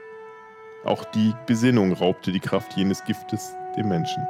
Auch 0.83 1.05
die 1.05 1.33
Besinnung 1.45 1.93
raubte 1.93 2.31
die 2.31 2.39
Kraft 2.39 2.75
jenes 2.75 3.03
Giftes 3.03 3.53
dem 3.77 3.89
Menschen. 3.89 4.23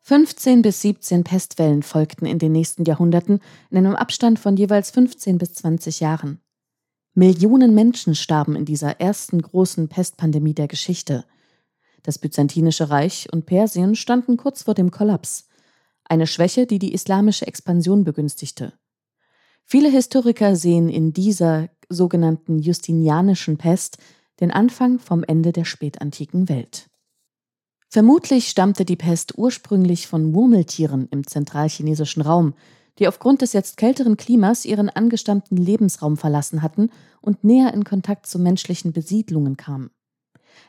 Fünfzehn 0.00 0.62
bis 0.62 0.80
17 0.80 1.24
Pestwellen 1.24 1.82
folgten 1.82 2.26
in 2.26 2.38
den 2.38 2.52
nächsten 2.52 2.84
Jahrhunderten 2.84 3.40
in 3.70 3.78
einem 3.78 3.96
Abstand 3.96 4.38
von 4.38 4.56
jeweils 4.56 4.90
15 4.90 5.38
bis 5.38 5.54
20 5.54 6.00
Jahren. 6.00 6.40
Millionen 7.14 7.74
Menschen 7.74 8.16
starben 8.16 8.56
in 8.56 8.64
dieser 8.64 9.00
ersten 9.00 9.40
großen 9.40 9.88
Pestpandemie 9.88 10.54
der 10.54 10.66
Geschichte. 10.66 11.24
Das 12.02 12.18
Byzantinische 12.18 12.90
Reich 12.90 13.28
und 13.32 13.46
Persien 13.46 13.94
standen 13.94 14.36
kurz 14.36 14.64
vor 14.64 14.74
dem 14.74 14.90
Kollaps, 14.90 15.48
eine 16.04 16.26
Schwäche, 16.26 16.66
die 16.66 16.80
die 16.80 16.92
islamische 16.92 17.46
Expansion 17.46 18.02
begünstigte. 18.02 18.72
Viele 19.64 19.88
Historiker 19.88 20.56
sehen 20.56 20.88
in 20.88 21.12
dieser 21.12 21.68
sogenannten 21.88 22.58
Justinianischen 22.58 23.58
Pest 23.58 23.98
den 24.40 24.50
Anfang 24.50 24.98
vom 24.98 25.22
Ende 25.22 25.52
der 25.52 25.64
spätantiken 25.64 26.48
Welt. 26.48 26.90
Vermutlich 27.88 28.48
stammte 28.48 28.84
die 28.84 28.96
Pest 28.96 29.38
ursprünglich 29.38 30.08
von 30.08 30.32
Murmeltieren 30.32 31.06
im 31.12 31.24
zentralchinesischen 31.24 32.22
Raum, 32.22 32.54
die 32.98 33.08
aufgrund 33.08 33.42
des 33.42 33.52
jetzt 33.52 33.76
kälteren 33.76 34.16
Klimas 34.16 34.64
ihren 34.64 34.88
angestammten 34.88 35.56
Lebensraum 35.56 36.16
verlassen 36.16 36.62
hatten 36.62 36.90
und 37.20 37.44
näher 37.44 37.74
in 37.74 37.84
Kontakt 37.84 38.26
zu 38.26 38.38
menschlichen 38.38 38.92
Besiedlungen 38.92 39.56
kamen. 39.56 39.90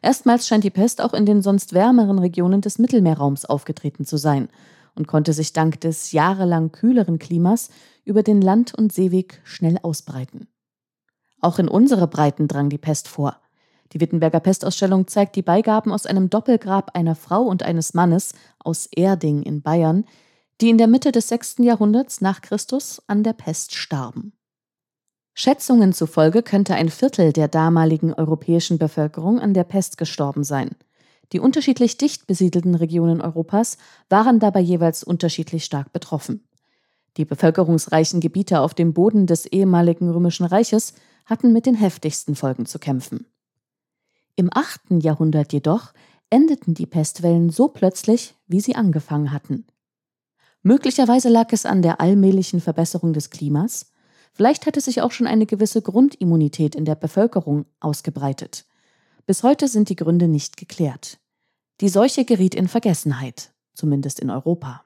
Erstmals 0.01 0.47
scheint 0.47 0.63
die 0.63 0.71
Pest 0.71 1.01
auch 1.01 1.13
in 1.13 1.25
den 1.25 1.41
sonst 1.41 1.73
wärmeren 1.73 2.19
Regionen 2.19 2.61
des 2.61 2.79
Mittelmeerraums 2.79 3.45
aufgetreten 3.45 4.05
zu 4.05 4.17
sein 4.17 4.49
und 4.95 5.07
konnte 5.07 5.33
sich 5.33 5.53
dank 5.53 5.81
des 5.81 6.11
jahrelang 6.11 6.71
kühleren 6.71 7.19
Klimas 7.19 7.69
über 8.03 8.23
den 8.23 8.41
Land- 8.41 8.73
und 8.73 8.93
Seeweg 8.93 9.41
schnell 9.43 9.77
ausbreiten. 9.83 10.47
Auch 11.41 11.59
in 11.59 11.67
unsere 11.67 12.07
Breiten 12.07 12.47
drang 12.47 12.69
die 12.69 12.77
Pest 12.77 13.07
vor. 13.07 13.37
Die 13.93 14.01
Wittenberger 14.01 14.39
Pestausstellung 14.39 15.07
zeigt 15.07 15.35
die 15.35 15.41
Beigaben 15.43 15.91
aus 15.91 16.05
einem 16.05 16.29
Doppelgrab 16.29 16.95
einer 16.95 17.15
Frau 17.15 17.43
und 17.43 17.63
eines 17.63 17.93
Mannes 17.93 18.33
aus 18.59 18.87
Erding 18.87 19.43
in 19.43 19.61
Bayern, 19.61 20.05
die 20.61 20.69
in 20.69 20.77
der 20.77 20.87
Mitte 20.87 21.11
des 21.11 21.27
6. 21.27 21.57
Jahrhunderts 21.59 22.21
nach 22.21 22.41
Christus 22.41 23.01
an 23.07 23.23
der 23.23 23.33
Pest 23.33 23.75
starben. 23.75 24.33
Schätzungen 25.33 25.91
zufolge 25.91 26.43
könnte 26.43 26.75
ein 26.75 26.89
Viertel 26.89 27.33
der 27.33 27.49
damaligen 27.49 28.13
europäischen 28.13 28.77
Bevölkerung 28.77 29.39
an 29.39 29.53
der 29.53 29.65
Pest 29.65 29.97
gestorben 29.97 30.45
sein. 30.45 30.71
Die 31.33 31.41
unterschiedlich 31.41 31.97
dicht 31.97 32.25
besiedelten 32.25 32.75
Regionen 32.75 33.19
Europas 33.19 33.77
waren 34.07 34.39
dabei 34.39 34.61
jeweils 34.61 35.03
unterschiedlich 35.03 35.65
stark 35.65 35.91
betroffen. 35.91 36.47
Die 37.17 37.25
bevölkerungsreichen 37.25 38.21
Gebiete 38.21 38.61
auf 38.61 38.73
dem 38.73 38.93
Boden 38.93 39.27
des 39.27 39.45
ehemaligen 39.45 40.09
Römischen 40.09 40.45
Reiches 40.45 40.93
hatten 41.25 41.51
mit 41.51 41.65
den 41.65 41.75
heftigsten 41.75 42.35
Folgen 42.35 42.65
zu 42.65 42.79
kämpfen. 42.79 43.25
Im 44.37 44.49
8. 44.53 45.03
Jahrhundert 45.03 45.51
jedoch 45.51 45.93
endeten 46.29 46.73
die 46.73 46.85
Pestwellen 46.85 47.49
so 47.49 47.67
plötzlich, 47.67 48.35
wie 48.47 48.61
sie 48.61 48.75
angefangen 48.75 49.31
hatten. 49.31 49.65
Möglicherweise 50.67 51.29
lag 51.29 51.53
es 51.53 51.67
an 51.67 51.83
der 51.83 52.01
allmählichen 52.01 52.59
Verbesserung 52.59 53.13
des 53.13 53.29
Klimas, 53.29 53.91
vielleicht 54.33 54.65
hatte 54.65 54.81
sich 54.81 54.99
auch 55.03 55.11
schon 55.11 55.27
eine 55.27 55.45
gewisse 55.45 55.83
Grundimmunität 55.83 56.73
in 56.73 56.85
der 56.85 56.95
Bevölkerung 56.95 57.65
ausgebreitet. 57.79 58.65
Bis 59.27 59.43
heute 59.43 59.67
sind 59.67 59.89
die 59.89 59.95
Gründe 59.95 60.27
nicht 60.27 60.57
geklärt. 60.57 61.19
Die 61.81 61.87
Seuche 61.87 62.25
geriet 62.25 62.55
in 62.55 62.67
Vergessenheit, 62.67 63.51
zumindest 63.75 64.19
in 64.19 64.31
Europa. 64.31 64.83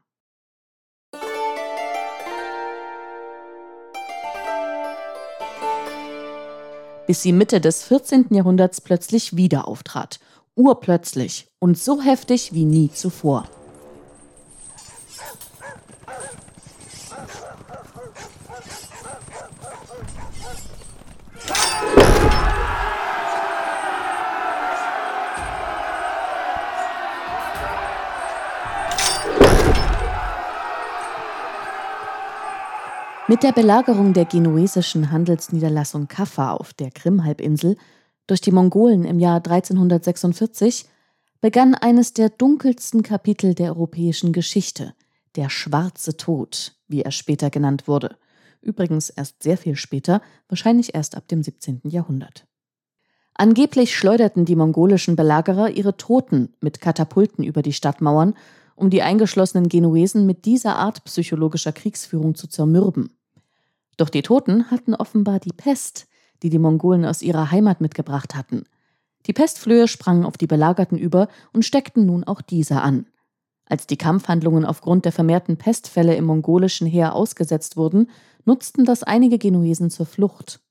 Bis 7.08 7.22
sie 7.22 7.32
Mitte 7.32 7.62
des 7.62 7.84
14. 7.84 8.26
Jahrhunderts 8.32 8.82
plötzlich 8.82 9.38
wieder 9.38 9.66
auftrat, 9.66 10.20
urplötzlich 10.56 11.48
und 11.60 11.78
so 11.78 12.02
heftig 12.02 12.52
wie 12.52 12.66
nie 12.66 12.92
zuvor. 12.92 13.50
Mit 33.30 33.44
der 33.44 33.52
Belagerung 33.52 34.14
der 34.14 34.26
genuesischen 34.26 35.12
Handelsniederlassung 35.12 36.08
Kaffa 36.08 36.54
auf 36.54 36.74
der 36.74 36.90
Krimhalbinsel 36.90 37.78
durch 38.26 38.42
die 38.42 38.52
Mongolen 38.52 39.06
im 39.06 39.20
Jahr 39.20 39.36
1346 39.36 40.86
begann 41.40 41.76
eines 41.76 42.14
der 42.14 42.30
dunkelsten 42.30 43.04
Kapitel 43.04 43.54
der 43.54 43.76
europäischen 43.76 44.34
Geschichte, 44.34 44.96
der 45.36 45.52
Schwarze 45.52 46.18
Tod, 46.18 46.74
wie 46.88 47.04
er 47.04 47.12
später 47.12 47.52
genannt 47.52 47.88
wurde. 47.88 48.18
Übrigens 48.62 49.12
erst 49.12 49.44
sehr 49.44 49.60
viel 49.60 49.76
später, 49.76 50.24
wahrscheinlich 50.48 50.96
erst 50.96 51.16
ab 51.16 51.28
dem 51.28 51.44
17. 51.44 51.82
Jahrhundert. 51.84 52.48
Angeblich 53.36 53.96
schleuderten 53.96 54.46
die 54.46 54.56
mongolischen 54.56 55.16
Belagerer 55.16 55.70
ihre 55.70 55.98
Toten 55.98 56.56
mit 56.62 56.82
Katapulten 56.82 57.44
über 57.44 57.62
die 57.62 57.74
Stadtmauern 57.74 58.34
um 58.80 58.90
die 58.90 59.02
eingeschlossenen 59.02 59.68
Genuesen 59.68 60.26
mit 60.26 60.46
dieser 60.46 60.78
Art 60.78 61.04
psychologischer 61.04 61.74
Kriegsführung 61.74 62.36
zu 62.36 62.48
zermürben. 62.48 63.12
Doch 64.00 64.08
die 64.08 64.22
Toten 64.22 64.72
hatten 64.72 64.96
offenbar 64.96 65.42
die 65.42 65.52
Pest, 65.52 66.08
die 66.42 66.50
die 66.50 66.58
Mongolen 66.58 67.04
aus 67.04 67.22
ihrer 67.22 67.52
Heimat 67.52 67.82
mitgebracht 67.82 68.34
hatten. 68.34 68.64
Die 69.26 69.34
Pestflöhe 69.34 69.90
sprangen 69.90 70.24
auf 70.24 70.38
die 70.38 70.48
Belagerten 70.48 70.98
über 70.98 71.28
und 71.52 71.66
steckten 71.66 72.06
nun 72.06 72.24
auch 72.24 72.42
diese 72.42 72.82
an. 72.82 73.08
Als 73.66 73.88
die 73.88 73.98
Kampfhandlungen 73.98 74.64
aufgrund 74.64 75.04
der 75.04 75.12
vermehrten 75.12 75.58
Pestfälle 75.58 76.16
im 76.16 76.24
mongolischen 76.24 76.88
Heer 76.88 77.14
ausgesetzt 77.14 77.76
wurden, 77.76 78.10
nutzten 78.46 78.86
das 78.86 79.04
einige 79.04 79.38
Genuesen 79.38 79.90
zur 79.90 80.06
Flucht. 80.06 80.62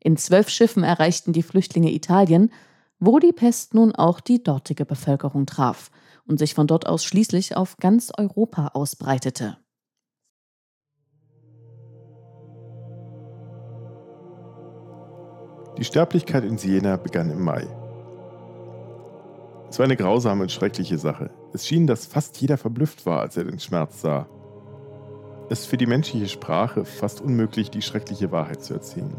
In 0.00 0.16
zwölf 0.16 0.48
Schiffen 0.48 0.82
erreichten 0.82 1.34
die 1.34 1.42
Flüchtlinge 1.42 1.92
Italien, 1.92 2.50
wo 2.98 3.18
die 3.18 3.34
Pest 3.34 3.74
nun 3.74 3.94
auch 3.94 4.18
die 4.18 4.42
dortige 4.42 4.86
Bevölkerung 4.86 5.44
traf 5.44 5.90
und 6.26 6.38
sich 6.38 6.54
von 6.54 6.66
dort 6.66 6.86
aus 6.86 7.04
schließlich 7.04 7.54
auf 7.54 7.76
ganz 7.76 8.10
Europa 8.16 8.68
ausbreitete. 8.68 9.58
Die 15.78 15.84
Sterblichkeit 15.84 16.42
in 16.42 16.58
Siena 16.58 16.96
begann 16.96 17.30
im 17.30 17.40
Mai. 17.44 17.64
Es 19.70 19.78
war 19.78 19.84
eine 19.84 19.96
grausame 19.96 20.42
und 20.42 20.50
schreckliche 20.50 20.98
Sache. 20.98 21.30
Es 21.52 21.68
schien, 21.68 21.86
dass 21.86 22.04
fast 22.04 22.40
jeder 22.40 22.58
verblüfft 22.58 23.06
war, 23.06 23.20
als 23.20 23.36
er 23.36 23.44
den 23.44 23.60
Schmerz 23.60 24.00
sah. 24.00 24.26
Es 25.48 25.60
ist 25.60 25.66
für 25.66 25.76
die 25.76 25.86
menschliche 25.86 26.26
Sprache 26.26 26.84
fast 26.84 27.20
unmöglich, 27.20 27.70
die 27.70 27.80
schreckliche 27.80 28.32
Wahrheit 28.32 28.60
zu 28.64 28.74
erzählen. 28.74 29.14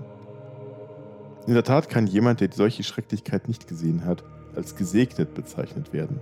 In 1.47 1.53
der 1.53 1.63
Tat 1.63 1.87
kann 1.87 2.07
jemand, 2.07 2.41
der 2.41 2.49
solche 2.51 2.83
Schrecklichkeit 2.83 3.47
nicht 3.47 3.69
gesehen 3.69 4.03
hat, 4.03 4.25
als 4.53 4.75
gesegnet 4.75 5.33
bezeichnet 5.33 5.93
werden. 5.93 6.19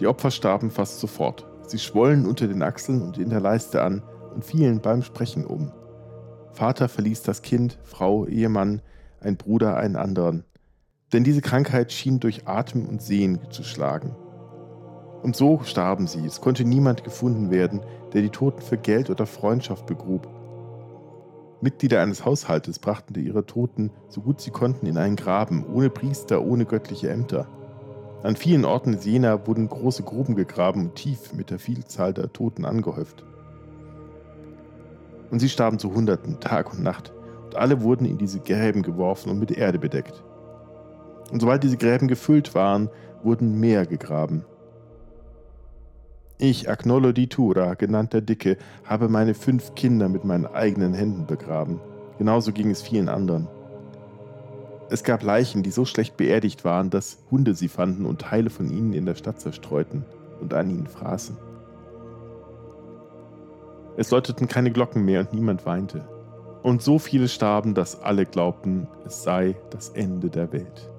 Die 0.00 0.08
Opfer 0.08 0.32
starben 0.32 0.72
fast 0.72 0.98
sofort. 0.98 1.46
Sie 1.62 1.78
schwollen 1.78 2.26
unter 2.26 2.48
den 2.48 2.64
Achseln 2.64 3.02
und 3.02 3.18
in 3.18 3.30
der 3.30 3.40
Leiste 3.40 3.82
an 3.82 4.02
und 4.34 4.44
fielen 4.44 4.80
beim 4.80 5.02
Sprechen 5.02 5.46
um. 5.46 5.70
Vater 6.56 6.88
verließ 6.88 7.22
das 7.22 7.42
Kind, 7.42 7.78
Frau, 7.82 8.24
Ehemann, 8.24 8.80
ein 9.20 9.36
Bruder 9.36 9.76
einen 9.76 9.96
anderen. 9.96 10.44
Denn 11.12 11.22
diese 11.22 11.42
Krankheit 11.42 11.92
schien 11.92 12.18
durch 12.18 12.48
Atem 12.48 12.86
und 12.86 13.02
Sehen 13.02 13.40
zu 13.50 13.62
schlagen. 13.62 14.16
Und 15.22 15.36
so 15.36 15.60
starben 15.64 16.06
sie. 16.06 16.24
Es 16.24 16.40
konnte 16.40 16.64
niemand 16.64 17.04
gefunden 17.04 17.50
werden, 17.50 17.82
der 18.14 18.22
die 18.22 18.30
Toten 18.30 18.62
für 18.62 18.78
Geld 18.78 19.10
oder 19.10 19.26
Freundschaft 19.26 19.84
begrub. 19.84 20.28
Mitglieder 21.60 22.00
eines 22.00 22.24
Haushaltes 22.24 22.78
brachten 22.78 23.22
ihre 23.22 23.44
Toten 23.44 23.90
so 24.08 24.22
gut 24.22 24.40
sie 24.40 24.50
konnten 24.50 24.86
in 24.86 24.96
einen 24.96 25.16
Graben, 25.16 25.66
ohne 25.66 25.90
Priester, 25.90 26.42
ohne 26.42 26.64
göttliche 26.64 27.10
Ämter. 27.10 27.48
An 28.22 28.34
vielen 28.34 28.64
Orten 28.64 28.94
in 28.94 29.00
Jena 29.00 29.46
wurden 29.46 29.68
große 29.68 30.04
Gruben 30.04 30.34
gegraben 30.34 30.86
und 30.86 30.94
tief 30.94 31.34
mit 31.34 31.50
der 31.50 31.58
Vielzahl 31.58 32.14
der 32.14 32.32
Toten 32.32 32.64
angehäuft. 32.64 33.24
Und 35.30 35.40
sie 35.40 35.48
starben 35.48 35.78
zu 35.78 35.94
Hunderten, 35.94 36.40
Tag 36.40 36.72
und 36.72 36.82
Nacht, 36.82 37.12
und 37.44 37.56
alle 37.56 37.82
wurden 37.82 38.06
in 38.06 38.18
diese 38.18 38.40
Gräben 38.40 38.82
geworfen 38.82 39.30
und 39.30 39.38
mit 39.38 39.50
Erde 39.50 39.78
bedeckt. 39.78 40.22
Und 41.30 41.40
sobald 41.40 41.62
diese 41.62 41.76
Gräben 41.76 42.08
gefüllt 42.08 42.54
waren, 42.54 42.88
wurden 43.22 43.58
mehr 43.58 43.86
gegraben. 43.86 44.44
Ich, 46.38 46.68
Agnolo 46.68 47.12
di 47.12 47.28
Tura, 47.28 47.74
genannt 47.74 48.12
der 48.12 48.20
Dicke, 48.20 48.58
habe 48.84 49.08
meine 49.08 49.34
fünf 49.34 49.74
Kinder 49.74 50.08
mit 50.08 50.24
meinen 50.24 50.46
eigenen 50.46 50.92
Händen 50.92 51.26
begraben. 51.26 51.80
Genauso 52.18 52.52
ging 52.52 52.70
es 52.70 52.82
vielen 52.82 53.08
anderen. 53.08 53.48
Es 54.88 55.02
gab 55.02 55.22
Leichen, 55.22 55.62
die 55.62 55.70
so 55.70 55.84
schlecht 55.84 56.16
beerdigt 56.16 56.64
waren, 56.64 56.90
dass 56.90 57.18
Hunde 57.30 57.54
sie 57.54 57.68
fanden 57.68 58.04
und 58.04 58.20
Teile 58.20 58.50
von 58.50 58.70
ihnen 58.70 58.92
in 58.92 59.06
der 59.06 59.16
Stadt 59.16 59.40
zerstreuten 59.40 60.04
und 60.40 60.54
an 60.54 60.70
ihnen 60.70 60.86
fraßen. 60.86 61.36
Es 63.96 64.10
läuteten 64.10 64.46
keine 64.46 64.70
Glocken 64.70 65.04
mehr 65.04 65.20
und 65.20 65.32
niemand 65.32 65.64
weinte. 65.64 66.06
Und 66.62 66.82
so 66.82 66.98
viele 66.98 67.28
starben, 67.28 67.74
dass 67.74 68.00
alle 68.00 68.26
glaubten, 68.26 68.88
es 69.06 69.22
sei 69.22 69.56
das 69.70 69.88
Ende 69.90 70.28
der 70.28 70.52
Welt. 70.52 70.90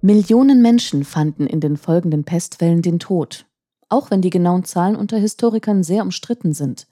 Millionen 0.00 0.60
Menschen 0.60 1.04
fanden 1.04 1.46
in 1.46 1.60
den 1.60 1.76
folgenden 1.76 2.24
Pestwellen 2.24 2.82
den 2.82 2.98
Tod, 2.98 3.46
auch 3.88 4.10
wenn 4.10 4.20
die 4.20 4.30
genauen 4.30 4.64
Zahlen 4.64 4.96
unter 4.96 5.16
Historikern 5.16 5.82
sehr 5.82 6.02
umstritten 6.02 6.52
sind. 6.52 6.86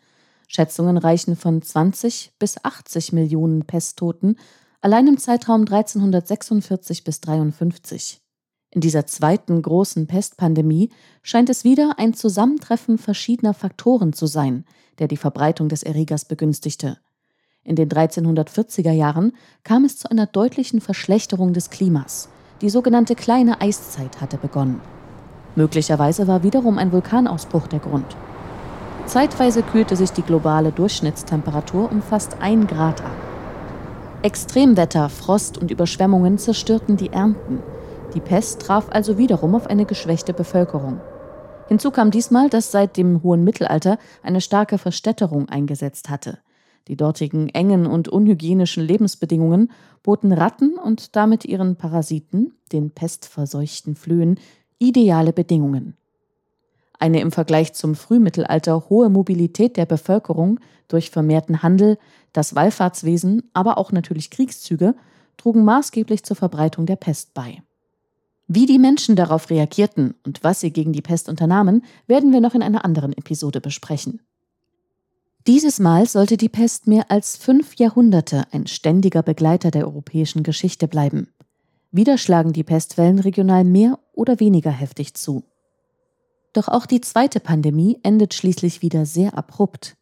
Schätzungen 0.47 0.97
reichen 0.97 1.37
von 1.37 1.61
20 1.61 2.35
bis 2.39 2.65
80 2.65 3.13
Millionen 3.13 3.65
Pesttoten 3.65 4.37
allein 4.81 5.09
im 5.09 5.19
Zeitraum 5.19 5.63
1346 5.63 7.05
bis 7.05 7.21
53. 7.21 8.22
In 8.75 8.81
dieser 8.81 9.07
zweiten 9.07 9.61
großen 9.61 10.07
Pestpandemie 10.07 10.89
scheint 11.23 11.51
es 11.51 11.63
wieder 11.63 11.99
ein 11.99 12.15
Zusammentreffen 12.15 12.97
verschiedener 12.97 13.53
Faktoren 13.53 14.15
zu 14.15 14.27
sein, 14.27 14.65
der 14.99 15.09
die 15.09 15.19
Verbreitung 15.19 15.69
des 15.69 15.83
Erregers 15.83 16.25
begünstigte. 16.25 16.97
In 17.65 17.77
den 17.77 17.91
1340er 17.91 18.91
Jahren 18.91 19.33
kam 19.63 19.85
es 19.85 19.99
zu 19.99 20.11
einer 20.11 20.25
deutlichen 20.25 20.81
Verschlechterung 20.81 21.53
des 21.53 21.69
Klimas. 21.69 22.31
Die 22.63 22.71
sogenannte 22.71 23.15
kleine 23.15 23.61
Eiszeit 23.61 24.23
hatte 24.23 24.39
begonnen. 24.39 24.81
Möglicherweise 25.55 26.27
war 26.27 26.43
wiederum 26.43 26.79
ein 26.79 26.93
Vulkanausbruch 26.93 27.67
der 27.67 27.81
Grund. 27.81 28.17
Zeitweise 29.05 29.63
kühlte 29.63 29.97
sich 29.97 30.13
die 30.13 30.23
globale 30.23 30.73
Durchschnittstemperatur 30.73 31.93
um 31.93 32.01
fast 32.01 32.41
ein 32.41 32.67
Grad 32.67 33.03
ab. 33.03 33.17
Extremwetter, 34.23 35.11
Frost 35.11 35.59
und 35.59 35.71
Überschwemmungen 35.71 36.39
zerstörten 36.39 36.97
die 36.97 37.13
Ernten. 37.13 37.59
Die 38.15 38.21
Pest 38.21 38.61
traf 38.61 38.89
also 38.91 39.17
wiederum 39.17 39.55
auf 39.55 39.67
eine 39.67 39.87
geschwächte 39.87 40.35
Bevölkerung. 40.35 41.01
Hinzu 41.69 41.91
kam 41.91 42.11
diesmal, 42.11 42.51
dass 42.51 42.71
seit 42.71 42.99
dem 42.99 43.23
hohen 43.23 43.45
Mittelalter 43.45 43.99
eine 44.23 44.43
starke 44.43 44.77
Verstädterung 44.77 45.49
eingesetzt 45.49 46.11
hatte. 46.11 46.39
Die 46.89 46.97
dortigen 46.97 47.49
engen 47.49 47.87
und 47.87 48.09
unhygienischen 48.09 48.83
Lebensbedingungen 48.83 49.71
boten 50.03 50.33
Ratten 50.33 50.77
und 50.77 51.17
damit 51.17 51.45
ihren 51.45 51.77
Parasiten, 51.77 52.53
den 52.73 52.91
pestverseuchten 52.91 53.95
Flöhen, 53.95 54.39
ideale 54.79 55.33
Bedingungen. 55.33 55.97
Eine 56.99 57.21
im 57.21 57.33
Vergleich 57.33 57.73
zum 57.73 57.95
Frühmittelalter 57.95 58.91
hohe 58.91 59.09
Mobilität 59.09 59.77
der 59.77 59.87
Bevölkerung 59.87 60.61
durch 60.89 61.11
vermehrten 61.11 61.63
Handel, 61.63 61.99
das 62.33 62.55
Wallfahrtswesen, 62.55 63.51
aber 63.55 63.79
auch 63.79 63.91
natürlich 63.91 64.31
Kriegszüge 64.31 64.95
trugen 65.37 65.65
maßgeblich 65.65 66.25
zur 66.25 66.37
Verbreitung 66.37 66.87
der 66.87 66.97
Pest 66.97 67.33
bei. 67.33 67.63
Wie 68.55 68.67
die 68.67 68.79
Menschen 68.79 69.17
darauf 69.17 69.49
reagierten 69.49 70.15
und 70.27 70.45
was 70.45 70.61
sie 70.61 70.75
gegen 70.75 70.93
die 70.93 71.01
Pest 71.01 71.31
unternahmen, 71.31 71.87
werden 72.07 72.35
wir 72.35 72.43
noch 72.43 72.55
in 72.55 72.63
einer 72.63 72.85
anderen 72.85 73.15
Episode 73.15 73.63
besprechen. 73.63 74.21
Dieses 75.47 75.81
Mal 75.81 76.07
sollte 76.07 76.37
die 76.37 76.51
Pest 76.51 76.87
mehr 76.87 77.11
als 77.11 77.39
fünf 77.39 77.77
Jahrhunderte 77.77 78.45
ein 78.53 78.67
ständiger 78.67 79.23
Begleiter 79.23 79.71
der 79.71 79.87
europäischen 79.87 80.43
Geschichte 80.43 80.87
bleiben. 80.87 81.29
Wieder 81.93 82.19
schlagen 82.19 82.53
die 82.53 82.63
Pestwellen 82.63 83.21
regional 83.21 83.65
mehr 83.65 83.99
oder 84.13 84.39
weniger 84.39 84.71
heftig 84.71 85.15
zu. 85.15 85.45
Doch 86.53 86.69
auch 86.69 86.85
die 86.85 87.01
zweite 87.01 87.41
Pandemie 87.41 88.01
endet 88.03 88.35
schließlich 88.35 88.83
wieder 88.83 89.07
sehr 89.07 89.39
abrupt. 89.39 89.97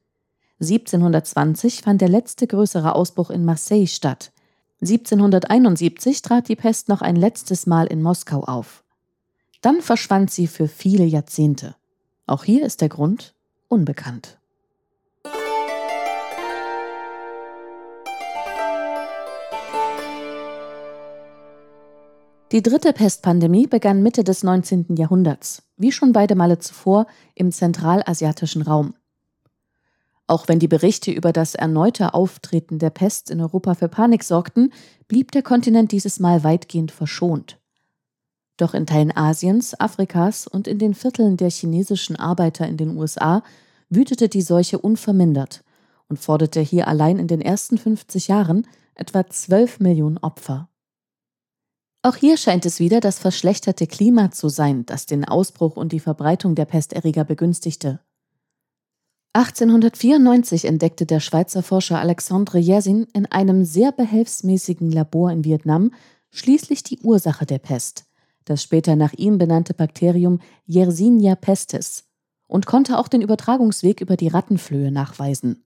1720 0.61 1.83
fand 1.83 2.01
der 2.01 2.09
letzte 2.09 2.49
größere 2.49 2.97
Ausbruch 2.97 3.31
in 3.31 3.45
Marseille 3.45 3.87
statt. 3.87 4.33
1771 4.83 6.23
trat 6.23 6.49
die 6.49 6.57
Pest 6.57 6.89
noch 6.89 7.03
ein 7.03 7.17
letztes 7.17 7.67
Mal 7.67 7.87
in 7.87 8.01
Moskau 8.01 8.45
auf. 8.45 8.83
Dann 9.61 9.83
verschwand 9.83 10.31
sie 10.31 10.47
für 10.47 10.69
viele 10.69 11.05
Jahrzehnte. 11.05 11.77
Auch 12.27 12.45
hier 12.45 12.65
ist 12.65 12.81
der 12.81 12.89
Grund 12.89 13.35
unbekannt. 13.69 14.39
Die 22.53 22.63
dritte 22.63 22.93
Pestpandemie 22.93 23.69
begann 23.69 24.03
Mitte 24.03 24.25
des 24.25 24.43
19. 24.43 24.97
Jahrhunderts, 24.97 25.63
wie 25.77 25.93
schon 25.93 26.13
beide 26.13 26.35
Male 26.35 26.59
zuvor 26.59 27.07
im 27.35 27.53
zentralasiatischen 27.53 28.63
Raum. 28.63 28.95
Auch 30.31 30.47
wenn 30.47 30.61
die 30.61 30.69
Berichte 30.69 31.11
über 31.11 31.33
das 31.33 31.57
erneute 31.57 32.15
Auftreten 32.15 32.79
der 32.79 32.91
Pest 32.91 33.33
in 33.33 33.41
Europa 33.41 33.75
für 33.75 33.89
Panik 33.89 34.23
sorgten, 34.23 34.73
blieb 35.09 35.33
der 35.33 35.43
Kontinent 35.43 35.91
dieses 35.91 36.21
Mal 36.21 36.45
weitgehend 36.45 36.93
verschont. 36.93 37.59
Doch 38.57 38.73
in 38.73 38.87
Teilen 38.87 39.11
Asiens, 39.17 39.75
Afrikas 39.81 40.47
und 40.47 40.69
in 40.69 40.79
den 40.79 40.95
Vierteln 40.95 41.37
der 41.37 41.51
chinesischen 41.51 42.15
Arbeiter 42.15 42.69
in 42.69 42.77
den 42.77 42.97
USA 42.97 43.43
wütete 43.89 44.29
die 44.29 44.43
Seuche 44.43 44.79
unvermindert 44.79 45.65
und 46.09 46.21
forderte 46.21 46.61
hier 46.61 46.87
allein 46.87 47.19
in 47.19 47.27
den 47.27 47.41
ersten 47.41 47.77
50 47.77 48.29
Jahren 48.29 48.69
etwa 48.95 49.29
12 49.29 49.81
Millionen 49.81 50.19
Opfer. 50.19 50.69
Auch 52.03 52.15
hier 52.15 52.37
scheint 52.37 52.65
es 52.67 52.79
wieder 52.79 53.01
das 53.01 53.19
verschlechterte 53.19 53.89
Klima 53.89 54.31
zu 54.31 54.49
sein, 54.49 54.87
das 54.87 55.07
den 55.07 55.25
Ausbruch 55.25 55.77
und 55.77 55.91
die 55.91 55.99
Verbreitung 55.99 56.55
der 56.55 56.67
Pesterreger 56.67 57.25
begünstigte. 57.25 57.99
1894 59.33 60.65
entdeckte 60.65 61.07
der 61.07 61.21
Schweizer 61.21 61.63
Forscher 61.63 62.01
Alexandre 62.01 62.59
Yersin 62.59 63.07
in 63.13 63.27
einem 63.27 63.65
sehr 63.65 63.93
behelfsmäßigen 63.93 64.91
Labor 64.91 65.31
in 65.31 65.45
Vietnam 65.45 65.93
schließlich 66.31 66.83
die 66.83 66.99
Ursache 66.99 67.47
der 67.47 67.59
Pest, 67.59 68.07
das 68.45 68.61
später 68.61 68.97
nach 68.97 69.13
ihm 69.13 69.39
benannte 69.39 69.73
Bakterium 69.73 70.41
Yersinia 70.67 71.37
pestis, 71.37 72.09
und 72.49 72.67
konnte 72.67 72.99
auch 72.99 73.07
den 73.07 73.23
Übertragungsweg 73.23 74.01
über 74.01 74.17
die 74.17 74.27
Rattenflöhe 74.27 74.91
nachweisen. 74.91 75.63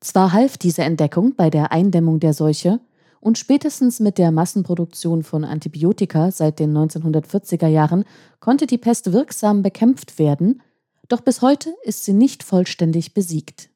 Zwar 0.00 0.34
half 0.34 0.58
diese 0.58 0.82
Entdeckung 0.82 1.34
bei 1.36 1.48
der 1.48 1.72
Eindämmung 1.72 2.20
der 2.20 2.34
Seuche, 2.34 2.80
und 3.20 3.38
spätestens 3.38 3.98
mit 3.98 4.18
der 4.18 4.30
Massenproduktion 4.30 5.22
von 5.22 5.44
Antibiotika 5.44 6.30
seit 6.30 6.60
den 6.60 6.76
1940er 6.76 7.66
Jahren 7.66 8.04
konnte 8.40 8.66
die 8.66 8.78
Pest 8.78 9.12
wirksam 9.12 9.62
bekämpft 9.62 10.18
werden, 10.18 10.62
doch 11.08 11.22
bis 11.22 11.42
heute 11.42 11.74
ist 11.82 12.04
sie 12.04 12.12
nicht 12.12 12.42
vollständig 12.42 13.14
besiegt. 13.14 13.70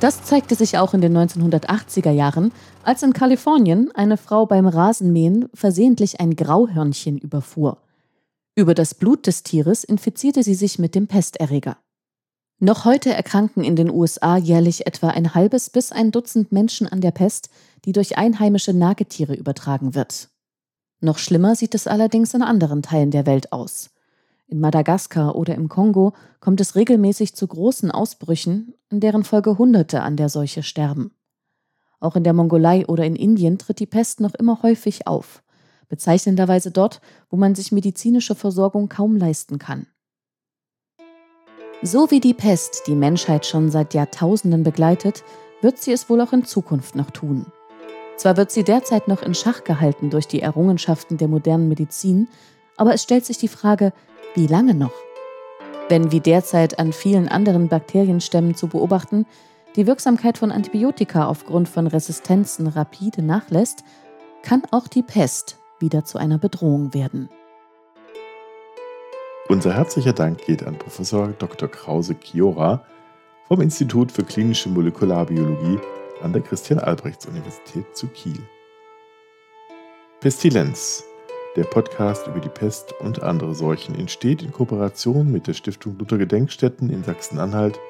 Das 0.00 0.22
zeigte 0.22 0.54
sich 0.54 0.78
auch 0.78 0.94
in 0.94 1.00
den 1.00 1.16
1980er 1.16 2.12
Jahren, 2.12 2.52
als 2.84 3.02
in 3.02 3.12
Kalifornien 3.12 3.90
eine 3.94 4.16
Frau 4.16 4.46
beim 4.46 4.68
Rasenmähen 4.68 5.48
versehentlich 5.54 6.20
ein 6.20 6.36
Grauhörnchen 6.36 7.18
überfuhr. 7.18 7.78
Über 8.54 8.74
das 8.74 8.94
Blut 8.94 9.26
des 9.26 9.42
Tieres 9.42 9.82
infizierte 9.82 10.44
sie 10.44 10.54
sich 10.54 10.78
mit 10.78 10.94
dem 10.94 11.08
Pesterreger. 11.08 11.78
Noch 12.60 12.84
heute 12.84 13.14
erkranken 13.14 13.62
in 13.62 13.76
den 13.76 13.88
USA 13.88 14.36
jährlich 14.36 14.84
etwa 14.88 15.10
ein 15.10 15.34
halbes 15.34 15.70
bis 15.70 15.92
ein 15.92 16.10
Dutzend 16.10 16.50
Menschen 16.50 16.88
an 16.88 17.00
der 17.00 17.12
Pest, 17.12 17.50
die 17.84 17.92
durch 17.92 18.18
einheimische 18.18 18.72
Nagetiere 18.72 19.34
übertragen 19.34 19.94
wird. 19.94 20.28
Noch 21.00 21.18
schlimmer 21.18 21.54
sieht 21.54 21.76
es 21.76 21.86
allerdings 21.86 22.34
in 22.34 22.42
anderen 22.42 22.82
Teilen 22.82 23.12
der 23.12 23.26
Welt 23.26 23.52
aus. 23.52 23.90
In 24.48 24.58
Madagaskar 24.58 25.36
oder 25.36 25.54
im 25.54 25.68
Kongo 25.68 26.14
kommt 26.40 26.60
es 26.60 26.74
regelmäßig 26.74 27.36
zu 27.36 27.46
großen 27.46 27.92
Ausbrüchen, 27.92 28.74
in 28.90 28.98
deren 28.98 29.22
Folge 29.22 29.56
Hunderte 29.56 30.02
an 30.02 30.16
der 30.16 30.28
Seuche 30.28 30.64
sterben. 30.64 31.12
Auch 32.00 32.16
in 32.16 32.24
der 32.24 32.32
Mongolei 32.32 32.86
oder 32.86 33.04
in 33.04 33.14
Indien 33.14 33.58
tritt 33.58 33.78
die 33.78 33.86
Pest 33.86 34.18
noch 34.18 34.34
immer 34.34 34.62
häufig 34.62 35.06
auf, 35.06 35.44
bezeichnenderweise 35.88 36.72
dort, 36.72 37.00
wo 37.30 37.36
man 37.36 37.54
sich 37.54 37.70
medizinische 37.70 38.34
Versorgung 38.34 38.88
kaum 38.88 39.16
leisten 39.16 39.60
kann. 39.60 39.86
So 41.82 42.10
wie 42.10 42.18
die 42.18 42.34
Pest 42.34 42.88
die 42.88 42.96
Menschheit 42.96 43.46
schon 43.46 43.70
seit 43.70 43.94
Jahrtausenden 43.94 44.64
begleitet, 44.64 45.22
wird 45.62 45.78
sie 45.78 45.92
es 45.92 46.10
wohl 46.10 46.20
auch 46.20 46.32
in 46.32 46.44
Zukunft 46.44 46.96
noch 46.96 47.12
tun. 47.12 47.46
Zwar 48.16 48.36
wird 48.36 48.50
sie 48.50 48.64
derzeit 48.64 49.06
noch 49.06 49.22
in 49.22 49.32
Schach 49.32 49.62
gehalten 49.62 50.10
durch 50.10 50.26
die 50.26 50.42
Errungenschaften 50.42 51.18
der 51.18 51.28
modernen 51.28 51.68
Medizin, 51.68 52.26
aber 52.76 52.94
es 52.94 53.04
stellt 53.04 53.24
sich 53.24 53.38
die 53.38 53.46
Frage, 53.46 53.92
wie 54.34 54.48
lange 54.48 54.74
noch? 54.74 54.92
Wenn 55.88 56.10
wie 56.10 56.18
derzeit 56.18 56.80
an 56.80 56.92
vielen 56.92 57.28
anderen 57.28 57.68
Bakterienstämmen 57.68 58.56
zu 58.56 58.66
beobachten, 58.66 59.24
die 59.76 59.86
Wirksamkeit 59.86 60.36
von 60.36 60.50
Antibiotika 60.50 61.28
aufgrund 61.28 61.68
von 61.68 61.86
Resistenzen 61.86 62.66
rapide 62.66 63.22
nachlässt, 63.22 63.84
kann 64.42 64.62
auch 64.72 64.88
die 64.88 65.02
Pest 65.04 65.58
wieder 65.78 66.04
zu 66.04 66.18
einer 66.18 66.38
Bedrohung 66.38 66.92
werden. 66.92 67.28
Unser 69.48 69.72
herzlicher 69.72 70.12
Dank 70.12 70.44
geht 70.44 70.62
an 70.62 70.78
Professor 70.78 71.28
Dr. 71.28 71.70
Krause 71.70 72.14
Chiora 72.14 72.84
vom 73.46 73.62
Institut 73.62 74.12
für 74.12 74.22
klinische 74.22 74.68
Molekularbiologie 74.68 75.78
an 76.22 76.34
der 76.34 76.42
Christian-Albrechts-Universität 76.42 77.96
zu 77.96 78.08
Kiel. 78.08 78.38
Pestilenz 80.20 81.02
der 81.56 81.64
Podcast 81.64 82.26
über 82.26 82.40
die 82.40 82.50
Pest 82.50 82.92
und 83.00 83.22
andere 83.22 83.54
Seuchen 83.54 83.94
entsteht 83.94 84.42
in 84.42 84.52
Kooperation 84.52 85.32
mit 85.32 85.46
der 85.46 85.54
Stiftung 85.54 85.96
Luther 85.98 86.18
Gedenkstätten 86.18 86.90
in 86.90 87.02
Sachsen-Anhalt. 87.02 87.80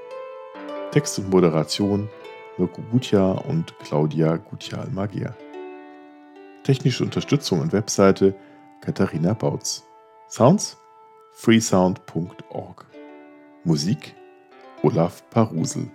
Text 0.92 1.18
und 1.18 1.28
Moderation 1.28 2.08
Mirko 2.56 2.82
Gutja 2.92 3.32
und 3.32 3.76
Claudia 3.80 4.36
Gutjahl-Magier. 4.36 5.34
Technische 6.62 7.02
Unterstützung 7.02 7.60
und 7.60 7.72
Webseite 7.72 8.36
Katharina 8.80 9.32
Bautz. 9.34 9.84
Sounds 10.28 10.76
freesound.org. 11.38 12.85
Musik 13.62 14.14
Olaf 14.83 15.22
Parusel. 15.31 15.88